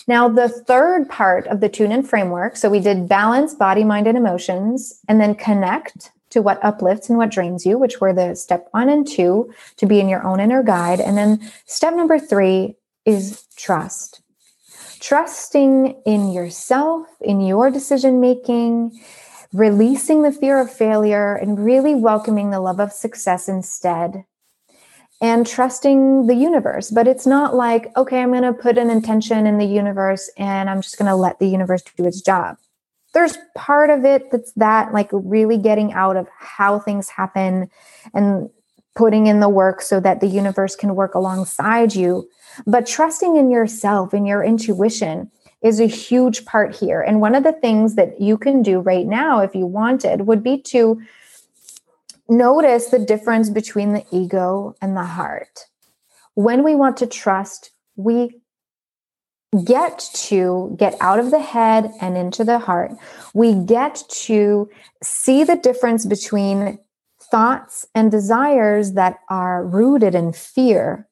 Now, 0.08 0.30
the 0.30 0.48
third 0.48 1.10
part 1.10 1.48
of 1.48 1.60
the 1.60 1.68
tune 1.68 1.92
in 1.92 2.02
framework 2.04 2.56
so 2.56 2.70
we 2.70 2.80
did 2.80 3.10
balance 3.10 3.54
body, 3.54 3.84
mind, 3.84 4.08
and 4.08 4.18
emotions, 4.18 5.02
and 5.08 5.20
then 5.20 5.36
connect 5.36 6.12
to 6.30 6.42
what 6.42 6.64
uplifts 6.64 7.10
and 7.10 7.18
what 7.18 7.30
drains 7.30 7.66
you, 7.66 7.78
which 7.78 8.00
were 8.00 8.14
the 8.14 8.36
step 8.36 8.68
one 8.72 8.90
and 8.90 9.08
two 9.08 9.54
to 9.78 9.86
be 9.86 10.00
in 10.00 10.10
your 10.10 10.26
own 10.26 10.40
inner 10.40 10.64
guide. 10.64 11.00
And 11.00 11.18
then 11.18 11.52
step 11.66 11.94
number 11.94 12.20
three 12.20 12.76
is 13.06 13.46
trust. 13.56 14.22
Trusting 15.00 16.02
in 16.06 16.32
yourself, 16.32 17.08
in 17.22 17.42
your 17.42 17.70
decision 17.70 18.20
making, 18.20 19.00
releasing 19.54 20.24
the 20.24 20.32
fear 20.32 20.60
of 20.60 20.72
failure, 20.72 21.36
and 21.36 21.64
really 21.64 21.96
welcoming 21.96 22.50
the 22.50 22.60
love 22.60 22.80
of 22.80 22.92
success 22.92 23.48
instead 23.48 24.26
and 25.20 25.48
trusting 25.48 26.28
the 26.28 26.36
universe. 26.36 26.92
But 26.92 27.08
it's 27.08 27.26
not 27.26 27.56
like, 27.56 27.96
okay, 27.98 28.22
I'm 28.22 28.32
going 28.32 28.44
to 28.44 28.54
put 28.54 28.78
an 28.78 28.90
intention 28.90 29.48
in 29.48 29.58
the 29.58 29.66
universe 29.66 30.30
and 30.38 30.70
I'm 30.70 30.82
just 30.82 30.98
going 30.98 31.10
to 31.10 31.16
let 31.16 31.40
the 31.40 31.48
universe 31.48 31.84
do 31.96 32.06
its 32.06 32.22
job. 32.22 32.58
There's 33.14 33.38
part 33.56 33.90
of 33.90 34.06
it 34.06 34.32
that's 34.32 34.52
that, 34.54 34.94
like 34.94 35.10
really 35.12 35.58
getting 35.58 35.94
out 35.94 36.18
of 36.18 36.28
how 36.38 36.80
things 36.80 37.10
happen 37.10 37.70
and 38.14 38.50
putting 38.96 39.28
in 39.28 39.40
the 39.40 39.50
work 39.50 39.82
so 39.82 40.00
that 40.00 40.20
the 40.20 40.28
universe 40.28 40.76
can 40.76 40.96
work 40.96 41.16
alongside 41.16 41.96
you. 41.96 42.28
But 42.66 42.86
trusting 42.86 43.36
in 43.36 43.50
yourself, 43.50 44.14
in 44.14 44.26
your 44.26 44.44
intuition, 44.44 45.32
is 45.62 45.80
a 45.80 45.88
huge 45.88 46.46
part 46.46 46.76
here. 46.76 47.02
And 47.02 47.22
one 47.22 47.34
of 47.34 47.44
the 47.44 47.54
things 47.54 47.96
that 47.96 48.22
you 48.22 48.38
can 48.38 48.62
do 48.62 48.80
right 48.80 49.06
now, 49.06 49.40
if 49.40 49.56
you 49.56 49.66
wanted, 49.66 50.28
would 50.28 50.44
be 50.44 50.62
to 50.64 51.02
notice 52.30 52.88
the 52.88 53.00
difference 53.00 53.50
between 53.50 53.94
the 53.94 54.06
ego 54.12 54.76
and 54.82 54.96
the 54.96 55.04
heart. 55.04 55.66
When 56.36 56.64
we 56.64 56.76
want 56.76 56.98
to 56.98 57.08
trust, 57.08 57.72
we 57.96 58.42
get 59.64 60.10
to 60.14 60.76
get 60.78 60.96
out 61.00 61.20
of 61.20 61.32
the 61.32 61.40
head 61.40 61.92
and 62.02 62.18
into 62.18 62.44
the 62.44 62.60
heart. 62.60 62.92
We 63.34 63.54
get 63.54 64.04
to 64.10 64.70
see 65.02 65.44
the 65.44 65.56
difference 65.56 66.06
between 66.06 66.80
thoughts 67.20 67.88
and 67.96 68.12
desires 68.12 68.94
that 68.94 69.20
are 69.30 69.66
rooted 69.66 70.16
in 70.16 70.34
fear 70.34 71.08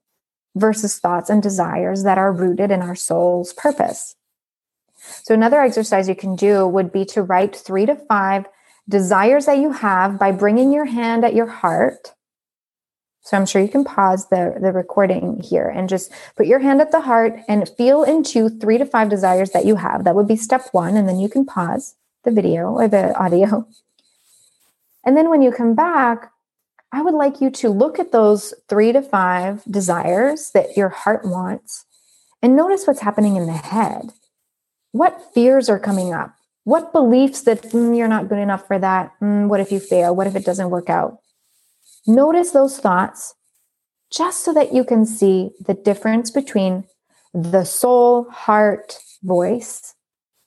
versus 0.56 0.99
thoughts 0.99 1.30
and 1.30 1.41
desires 1.41 2.04
that 2.04 2.17
are 2.17 2.32
rooted 2.32 2.71
in 2.71 2.82
our 2.82 2.95
soul's 2.95 3.54
purpose. 3.54 4.15
So, 5.23 5.34
another 5.34 5.62
exercise 5.62 6.10
you 6.10 6.15
can 6.15 6.36
do 6.36 6.65
would 6.67 6.91
be 6.91 7.06
to 7.06 7.21
write 7.21 7.56
three 7.56 7.86
to 7.86 7.95
five 7.95 8.45
desires 8.87 9.45
that 9.45 9.57
you 9.57 9.71
have 9.71 10.19
by 10.19 10.31
bringing 10.31 10.71
your 10.71 10.85
hand 10.85 11.25
at 11.25 11.35
your 11.35 11.47
heart. 11.47 12.13
So, 13.21 13.35
I'm 13.35 13.45
sure 13.47 13.61
you 13.61 13.69
can 13.69 13.83
pause 13.83 14.29
the, 14.29 14.55
the 14.61 14.71
recording 14.71 15.41
here 15.41 15.67
and 15.67 15.89
just 15.89 16.11
put 16.35 16.45
your 16.45 16.59
hand 16.59 16.79
at 16.79 16.91
the 16.91 17.01
heart 17.01 17.39
and 17.47 17.67
feel 17.69 18.03
into 18.03 18.49
three 18.49 18.77
to 18.77 18.85
five 18.85 19.09
desires 19.09 19.49
that 19.51 19.65
you 19.65 19.77
have. 19.77 20.03
That 20.03 20.15
would 20.15 20.27
be 20.27 20.35
step 20.35 20.67
one. 20.71 20.95
And 20.95 21.09
then 21.09 21.19
you 21.19 21.27
can 21.27 21.45
pause 21.45 21.95
the 22.23 22.31
video 22.31 22.69
or 22.69 22.87
the 22.87 23.17
audio. 23.17 23.67
And 25.03 25.17
then 25.17 25.29
when 25.29 25.41
you 25.41 25.51
come 25.51 25.75
back, 25.75 26.31
I 26.91 27.01
would 27.01 27.13
like 27.13 27.41
you 27.41 27.49
to 27.51 27.69
look 27.69 27.99
at 27.99 28.11
those 28.11 28.53
three 28.69 28.91
to 28.91 29.01
five 29.01 29.63
desires 29.69 30.51
that 30.51 30.77
your 30.77 30.89
heart 30.89 31.25
wants 31.25 31.85
and 32.41 32.55
notice 32.55 32.85
what's 32.85 33.01
happening 33.01 33.35
in 33.35 33.47
the 33.47 33.53
head. 33.53 34.11
What 34.91 35.33
fears 35.33 35.67
are 35.67 35.79
coming 35.79 36.13
up? 36.13 36.35
What 36.65 36.91
beliefs 36.91 37.43
that 37.43 37.62
mm, 37.62 37.95
you're 37.95 38.08
not 38.08 38.28
good 38.28 38.39
enough 38.39 38.67
for 38.67 38.78
that? 38.80 39.12
Mm, 39.21 39.47
what 39.47 39.60
if 39.60 39.71
you 39.71 39.80
fail? 39.80 40.15
What 40.15 40.28
if 40.28 40.36
it 40.36 40.45
doesn't 40.45 40.71
work 40.71 40.89
out? 40.89 41.19
Notice 42.08 42.51
those 42.51 42.80
thoughts 42.80 43.36
just 44.12 44.43
so 44.43 44.51
that 44.54 44.73
you 44.73 44.84
can 44.84 45.06
see 45.06 45.51
the 45.60 45.75
difference 45.75 46.32
between 46.32 46.86
the 47.34 47.63
soul, 47.65 48.30
heart 48.32 48.97
voice 49.23 49.93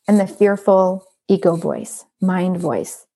and 0.08 0.18
the 0.18 0.26
fearful 0.26 1.06
ego 1.28 1.54
voice, 1.54 2.04
mind 2.20 2.56
voice. 2.56 3.06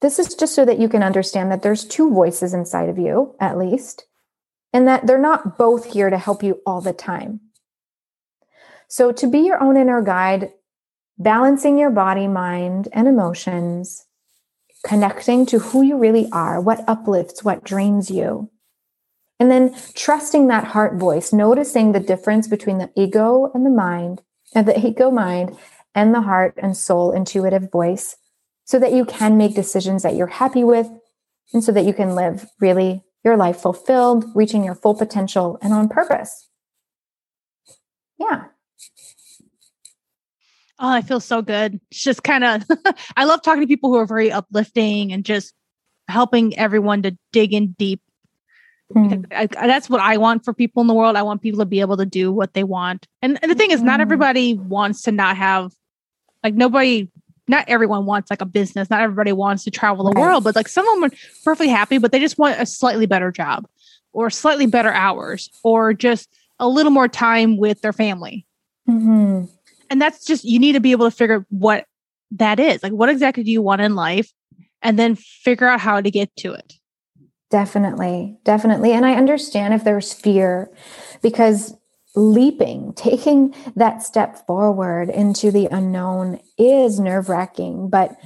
This 0.00 0.18
is 0.18 0.34
just 0.34 0.54
so 0.54 0.64
that 0.64 0.78
you 0.78 0.88
can 0.88 1.02
understand 1.02 1.52
that 1.52 1.62
there's 1.62 1.84
two 1.84 2.10
voices 2.10 2.54
inside 2.54 2.88
of 2.88 2.98
you, 2.98 3.34
at 3.40 3.58
least, 3.58 4.06
and 4.72 4.88
that 4.88 5.06
they're 5.06 5.18
not 5.18 5.58
both 5.58 5.92
here 5.92 6.08
to 6.08 6.18
help 6.18 6.42
you 6.42 6.60
all 6.64 6.80
the 6.80 6.94
time. 6.94 7.40
So, 8.88 9.12
to 9.12 9.26
be 9.26 9.40
your 9.40 9.62
own 9.62 9.76
inner 9.76 10.02
guide, 10.02 10.50
balancing 11.22 11.78
your 11.78 11.90
body, 11.90 12.26
mind, 12.28 12.88
and 12.92 13.06
emotions, 13.06 14.06
connecting 14.84 15.46
to 15.46 15.58
who 15.58 15.82
you 15.82 15.96
really 15.96 16.28
are, 16.32 16.60
what 16.60 16.84
uplifts, 16.88 17.44
what 17.44 17.64
drains 17.64 18.10
you. 18.10 18.50
And 19.38 19.50
then 19.50 19.74
trusting 19.94 20.48
that 20.48 20.64
heart 20.64 20.94
voice, 20.94 21.32
noticing 21.32 21.92
the 21.92 22.00
difference 22.00 22.46
between 22.48 22.78
the 22.78 22.90
ego 22.96 23.50
and 23.54 23.66
the 23.66 23.70
mind, 23.70 24.22
and 24.54 24.66
the 24.66 24.86
ego 24.86 25.10
mind 25.10 25.56
and 25.94 26.14
the 26.14 26.22
heart 26.22 26.54
and 26.58 26.76
soul 26.76 27.12
intuitive 27.12 27.70
voice, 27.70 28.16
so 28.64 28.78
that 28.78 28.92
you 28.92 29.04
can 29.04 29.36
make 29.36 29.54
decisions 29.54 30.02
that 30.02 30.14
you're 30.14 30.26
happy 30.26 30.64
with 30.64 30.88
and 31.52 31.62
so 31.62 31.72
that 31.72 31.84
you 31.84 31.92
can 31.92 32.14
live 32.14 32.46
really 32.60 33.02
your 33.24 33.36
life 33.36 33.58
fulfilled, 33.58 34.24
reaching 34.34 34.64
your 34.64 34.74
full 34.74 34.94
potential 34.94 35.58
and 35.62 35.72
on 35.72 35.88
purpose. 35.88 36.48
Yeah. 38.18 38.44
Oh, 40.82 40.88
I 40.88 41.00
feel 41.00 41.20
so 41.20 41.42
good. 41.42 41.80
It's 41.92 42.02
just 42.02 42.24
kind 42.24 42.42
of, 42.42 42.64
I 43.16 43.24
love 43.24 43.40
talking 43.42 43.60
to 43.60 43.68
people 43.68 43.90
who 43.90 43.98
are 43.98 44.06
very 44.06 44.32
uplifting 44.32 45.12
and 45.12 45.24
just 45.24 45.54
helping 46.08 46.58
everyone 46.58 47.02
to 47.02 47.16
dig 47.32 47.54
in 47.54 47.68
deep. 47.78 48.02
Mm. 48.92 49.26
I, 49.30 49.42
I, 49.42 49.66
that's 49.68 49.88
what 49.88 50.00
I 50.00 50.16
want 50.16 50.44
for 50.44 50.52
people 50.52 50.80
in 50.80 50.88
the 50.88 50.94
world. 50.94 51.14
I 51.14 51.22
want 51.22 51.40
people 51.40 51.60
to 51.60 51.66
be 51.66 51.80
able 51.80 51.96
to 51.98 52.04
do 52.04 52.32
what 52.32 52.54
they 52.54 52.64
want. 52.64 53.06
And, 53.22 53.38
and 53.42 53.50
the 53.50 53.54
thing 53.54 53.70
is, 53.70 53.80
not 53.80 54.00
hmm. 54.00 54.02
everybody 54.02 54.54
wants 54.54 55.02
to 55.02 55.12
not 55.12 55.36
have, 55.36 55.72
like, 56.42 56.54
nobody 56.54 57.08
not 57.48 57.64
everyone 57.68 58.06
wants 58.06 58.30
like 58.30 58.40
a 58.40 58.46
business. 58.46 58.90
Not 58.90 59.02
everybody 59.02 59.32
wants 59.32 59.64
to 59.64 59.70
travel 59.70 60.04
the 60.04 60.12
right. 60.12 60.20
world, 60.20 60.44
but 60.44 60.56
like 60.56 60.68
someone 60.68 61.04
are 61.04 61.16
perfectly 61.44 61.68
happy, 61.68 61.98
but 61.98 62.12
they 62.12 62.20
just 62.20 62.38
want 62.38 62.60
a 62.60 62.66
slightly 62.66 63.06
better 63.06 63.30
job 63.30 63.66
or 64.12 64.30
slightly 64.30 64.66
better 64.66 64.92
hours 64.92 65.50
or 65.64 65.92
just 65.92 66.28
a 66.58 66.68
little 66.68 66.92
more 66.92 67.08
time 67.08 67.56
with 67.56 67.80
their 67.80 67.92
family. 67.92 68.46
Mm-hmm. 68.88 69.44
And 69.92 70.00
that's 70.00 70.24
just, 70.24 70.42
you 70.42 70.58
need 70.58 70.72
to 70.72 70.80
be 70.80 70.92
able 70.92 71.04
to 71.04 71.14
figure 71.14 71.44
what 71.50 71.84
that 72.30 72.58
is. 72.58 72.82
Like, 72.82 72.92
what 72.92 73.10
exactly 73.10 73.44
do 73.44 73.50
you 73.50 73.60
want 73.60 73.82
in 73.82 73.94
life? 73.94 74.32
And 74.80 74.98
then 74.98 75.16
figure 75.16 75.68
out 75.68 75.80
how 75.80 76.00
to 76.00 76.10
get 76.10 76.34
to 76.36 76.54
it. 76.54 76.72
Definitely. 77.50 78.38
Definitely. 78.42 78.92
And 78.92 79.04
I 79.04 79.16
understand 79.16 79.74
if 79.74 79.84
there's 79.84 80.14
fear 80.14 80.70
because 81.20 81.76
leaping, 82.16 82.92
taking 82.96 83.54
that 83.76 84.02
step 84.02 84.46
forward 84.46 85.10
into 85.10 85.50
the 85.50 85.68
unknown 85.70 86.40
is 86.56 86.98
nerve 86.98 87.28
wracking, 87.28 87.90
but 87.90 88.18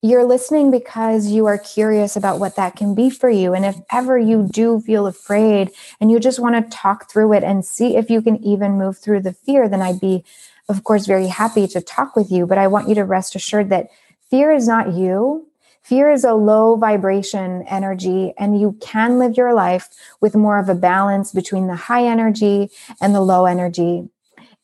you're 0.00 0.24
listening 0.24 0.70
because 0.70 1.26
you 1.28 1.44
are 1.44 1.58
curious 1.58 2.16
about 2.16 2.40
what 2.40 2.56
that 2.56 2.76
can 2.76 2.94
be 2.94 3.10
for 3.10 3.28
you. 3.28 3.52
And 3.52 3.66
if 3.66 3.76
ever 3.92 4.18
you 4.18 4.48
do 4.50 4.80
feel 4.80 5.06
afraid 5.06 5.70
and 6.00 6.10
you 6.10 6.18
just 6.18 6.40
want 6.40 6.56
to 6.56 6.76
talk 6.76 7.10
through 7.10 7.34
it 7.34 7.44
and 7.44 7.62
see 7.62 7.94
if 7.96 8.08
you 8.08 8.22
can 8.22 8.42
even 8.42 8.78
move 8.78 8.96
through 8.96 9.20
the 9.20 9.34
fear, 9.34 9.68
then 9.68 9.82
I'd 9.82 10.00
be, 10.00 10.24
of 10.72 10.84
course, 10.84 11.06
very 11.06 11.26
happy 11.26 11.68
to 11.68 11.80
talk 11.80 12.16
with 12.16 12.30
you. 12.30 12.46
But 12.46 12.58
I 12.58 12.66
want 12.66 12.88
you 12.88 12.94
to 12.96 13.04
rest 13.04 13.34
assured 13.34 13.68
that 13.68 13.88
fear 14.30 14.50
is 14.50 14.66
not 14.66 14.94
you. 14.94 15.46
Fear 15.82 16.12
is 16.12 16.24
a 16.24 16.34
low 16.34 16.76
vibration 16.76 17.62
energy, 17.68 18.32
and 18.38 18.58
you 18.58 18.78
can 18.80 19.18
live 19.18 19.36
your 19.36 19.52
life 19.52 19.88
with 20.20 20.34
more 20.34 20.58
of 20.58 20.68
a 20.68 20.74
balance 20.74 21.32
between 21.32 21.66
the 21.66 21.74
high 21.74 22.06
energy 22.06 22.70
and 23.00 23.14
the 23.14 23.20
low 23.20 23.44
energy. 23.44 24.08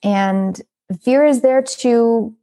And 0.02 0.60
fear 1.02 1.24
is 1.26 1.42
there 1.42 1.62
to 1.62 2.34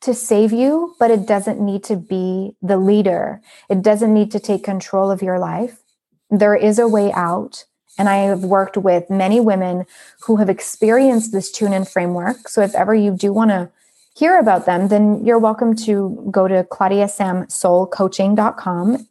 to 0.00 0.14
save 0.14 0.52
you, 0.52 0.96
but 0.98 1.12
it 1.12 1.28
doesn't 1.28 1.60
need 1.60 1.84
to 1.84 1.94
be 1.94 2.56
the 2.60 2.76
leader. 2.76 3.40
It 3.70 3.82
doesn't 3.82 4.12
need 4.12 4.32
to 4.32 4.40
take 4.40 4.64
control 4.64 5.12
of 5.12 5.22
your 5.22 5.38
life. 5.38 5.80
There 6.28 6.56
is 6.56 6.80
a 6.80 6.88
way 6.88 7.12
out. 7.12 7.66
And 7.98 8.08
I 8.08 8.16
have 8.16 8.42
worked 8.42 8.76
with 8.76 9.08
many 9.10 9.38
women 9.38 9.84
who 10.22 10.36
have 10.36 10.48
experienced 10.48 11.32
this 11.32 11.50
tune 11.50 11.72
in 11.72 11.84
framework. 11.84 12.48
So 12.48 12.62
if 12.62 12.74
ever 12.74 12.94
you 12.94 13.14
do 13.14 13.32
want 13.32 13.50
to 13.50 13.70
hear 14.16 14.38
about 14.38 14.66
them, 14.66 14.88
then 14.88 15.24
you're 15.24 15.38
welcome 15.38 15.76
to 15.76 16.28
go 16.30 16.48
to 16.48 16.64
claudiasamsoulcoaching.com 16.64 19.08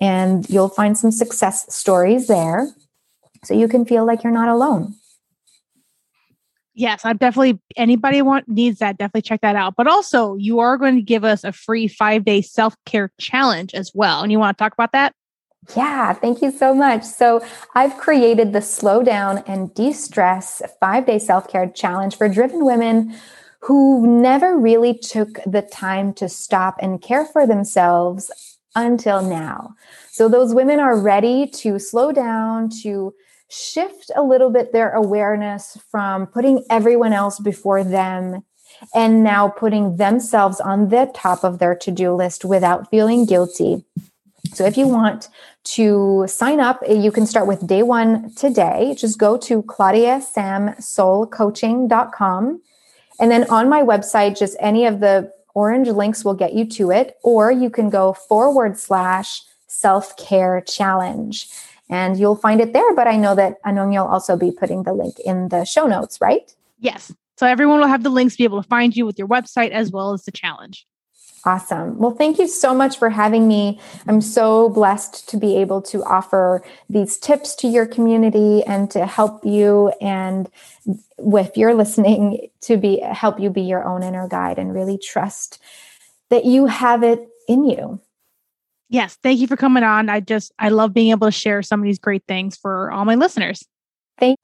and 0.00 0.50
you'll 0.50 0.68
find 0.68 0.98
some 0.98 1.12
success 1.12 1.72
stories 1.74 2.26
there 2.26 2.68
so 3.44 3.54
you 3.54 3.68
can 3.68 3.84
feel 3.84 4.04
like 4.04 4.24
you're 4.24 4.32
not 4.32 4.48
alone. 4.48 4.96
Yes, 6.76 7.02
I'm 7.04 7.18
definitely 7.18 7.60
anybody 7.76 8.20
want 8.20 8.48
needs 8.48 8.80
that 8.80 8.98
definitely 8.98 9.22
check 9.22 9.42
that 9.42 9.54
out. 9.54 9.76
But 9.76 9.86
also, 9.86 10.34
you 10.34 10.58
are 10.58 10.76
going 10.76 10.96
to 10.96 11.02
give 11.02 11.22
us 11.22 11.44
a 11.44 11.52
free 11.52 11.88
5-day 11.88 12.42
self-care 12.42 13.12
challenge 13.20 13.74
as 13.74 13.92
well. 13.94 14.22
And 14.22 14.32
you 14.32 14.40
want 14.40 14.58
to 14.58 14.62
talk 14.62 14.72
about 14.72 14.90
that? 14.90 15.14
Yeah, 15.76 16.12
thank 16.12 16.42
you 16.42 16.50
so 16.50 16.74
much. 16.74 17.04
So, 17.04 17.44
I've 17.74 17.96
created 17.96 18.52
the 18.52 18.60
slow 18.60 19.02
down 19.02 19.38
and 19.46 19.72
de-stress 19.74 20.60
5-day 20.82 21.18
self-care 21.18 21.70
challenge 21.70 22.16
for 22.16 22.28
driven 22.28 22.64
women 22.64 23.14
who 23.60 24.06
never 24.06 24.58
really 24.58 24.92
took 24.92 25.38
the 25.46 25.62
time 25.62 26.12
to 26.12 26.28
stop 26.28 26.76
and 26.80 27.00
care 27.00 27.24
for 27.24 27.46
themselves 27.46 28.30
until 28.74 29.22
now. 29.22 29.74
So 30.10 30.28
those 30.28 30.54
women 30.54 30.80
are 30.80 30.98
ready 30.98 31.46
to 31.46 31.78
slow 31.78 32.12
down, 32.12 32.68
to 32.82 33.14
shift 33.48 34.10
a 34.14 34.22
little 34.22 34.50
bit 34.50 34.72
their 34.72 34.90
awareness 34.92 35.78
from 35.90 36.26
putting 36.26 36.62
everyone 36.68 37.14
else 37.14 37.38
before 37.38 37.84
them 37.84 38.44
and 38.94 39.24
now 39.24 39.48
putting 39.48 39.96
themselves 39.96 40.60
on 40.60 40.90
the 40.90 41.10
top 41.14 41.42
of 41.42 41.58
their 41.58 41.74
to 41.76 41.90
do 41.90 42.12
list 42.12 42.44
without 42.44 42.90
feeling 42.90 43.24
guilty. 43.24 43.84
So 44.52 44.66
if 44.66 44.76
you 44.76 44.86
want 44.88 45.28
to 45.64 46.24
sign 46.28 46.60
up, 46.60 46.82
eh, 46.86 46.94
you 46.94 47.10
can 47.10 47.26
start 47.26 47.46
with 47.46 47.66
day 47.66 47.82
one 47.82 48.32
today. 48.34 48.94
Just 48.96 49.18
go 49.18 49.36
to 49.38 49.62
claudiasamsoulcoaching.com 49.62 52.60
and 53.20 53.30
then 53.30 53.48
on 53.50 53.68
my 53.68 53.82
website, 53.82 54.38
just 54.38 54.56
any 54.60 54.86
of 54.86 55.00
the 55.00 55.32
orange 55.54 55.88
links 55.88 56.24
will 56.24 56.34
get 56.34 56.54
you 56.54 56.64
to 56.66 56.90
it, 56.90 57.16
or 57.22 57.50
you 57.50 57.70
can 57.70 57.90
go 57.90 58.12
forward 58.12 58.78
slash 58.78 59.42
self 59.66 60.16
care 60.16 60.60
challenge 60.60 61.48
and 61.88 62.18
you'll 62.18 62.36
find 62.36 62.60
it 62.60 62.72
there. 62.72 62.94
But 62.94 63.06
I 63.06 63.16
know 63.16 63.34
that 63.34 63.62
Anonya 63.62 64.04
will 64.04 64.12
also 64.12 64.36
be 64.36 64.50
putting 64.50 64.82
the 64.82 64.92
link 64.92 65.18
in 65.20 65.48
the 65.48 65.64
show 65.64 65.86
notes, 65.86 66.20
right? 66.20 66.52
Yes. 66.80 67.12
So 67.36 67.46
everyone 67.46 67.80
will 67.80 67.88
have 67.88 68.02
the 68.02 68.10
links 68.10 68.36
be 68.36 68.44
able 68.44 68.62
to 68.62 68.68
find 68.68 68.96
you 68.96 69.06
with 69.06 69.18
your 69.18 69.28
website 69.28 69.70
as 69.70 69.90
well 69.90 70.12
as 70.12 70.24
the 70.24 70.32
challenge. 70.32 70.86
Awesome. 71.46 71.98
Well, 71.98 72.12
thank 72.12 72.38
you 72.38 72.48
so 72.48 72.74
much 72.74 72.98
for 72.98 73.10
having 73.10 73.46
me. 73.46 73.78
I'm 74.08 74.22
so 74.22 74.70
blessed 74.70 75.28
to 75.28 75.36
be 75.36 75.56
able 75.58 75.82
to 75.82 76.02
offer 76.04 76.62
these 76.88 77.18
tips 77.18 77.54
to 77.56 77.68
your 77.68 77.84
community 77.84 78.62
and 78.64 78.90
to 78.92 79.04
help 79.04 79.44
you 79.44 79.92
and 80.00 80.50
with 81.18 81.56
your 81.56 81.74
listening 81.74 82.48
to 82.62 82.78
be 82.78 83.00
help 83.00 83.38
you 83.38 83.50
be 83.50 83.60
your 83.60 83.84
own 83.84 84.02
inner 84.02 84.26
guide 84.26 84.58
and 84.58 84.74
really 84.74 84.96
trust 84.96 85.60
that 86.30 86.46
you 86.46 86.64
have 86.64 87.02
it 87.02 87.28
in 87.46 87.66
you. 87.66 88.00
Yes, 88.88 89.18
thank 89.22 89.38
you 89.38 89.46
for 89.46 89.56
coming 89.56 89.82
on. 89.82 90.08
I 90.08 90.20
just 90.20 90.50
I 90.58 90.70
love 90.70 90.94
being 90.94 91.10
able 91.10 91.26
to 91.26 91.32
share 91.32 91.62
some 91.62 91.80
of 91.80 91.84
these 91.84 91.98
great 91.98 92.24
things 92.26 92.56
for 92.56 92.90
all 92.90 93.04
my 93.04 93.16
listeners. 93.16 93.62
Thank 94.18 94.38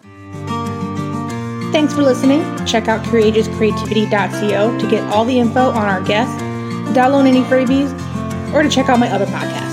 Thanks 1.72 1.94
for 1.94 2.02
listening. 2.02 2.42
Check 2.66 2.88
out 2.88 3.02
courageouscreativity.co 3.06 4.78
to 4.78 4.90
get 4.90 5.04
all 5.12 5.24
the 5.24 5.38
info 5.38 5.70
on 5.70 5.88
our 5.88 6.02
guests 6.02 6.49
download 6.92 7.26
any 7.26 7.42
freebies, 7.42 7.90
or 8.52 8.62
to 8.62 8.68
check 8.68 8.88
out 8.88 8.98
my 8.98 9.08
other 9.10 9.26
podcast. 9.26 9.69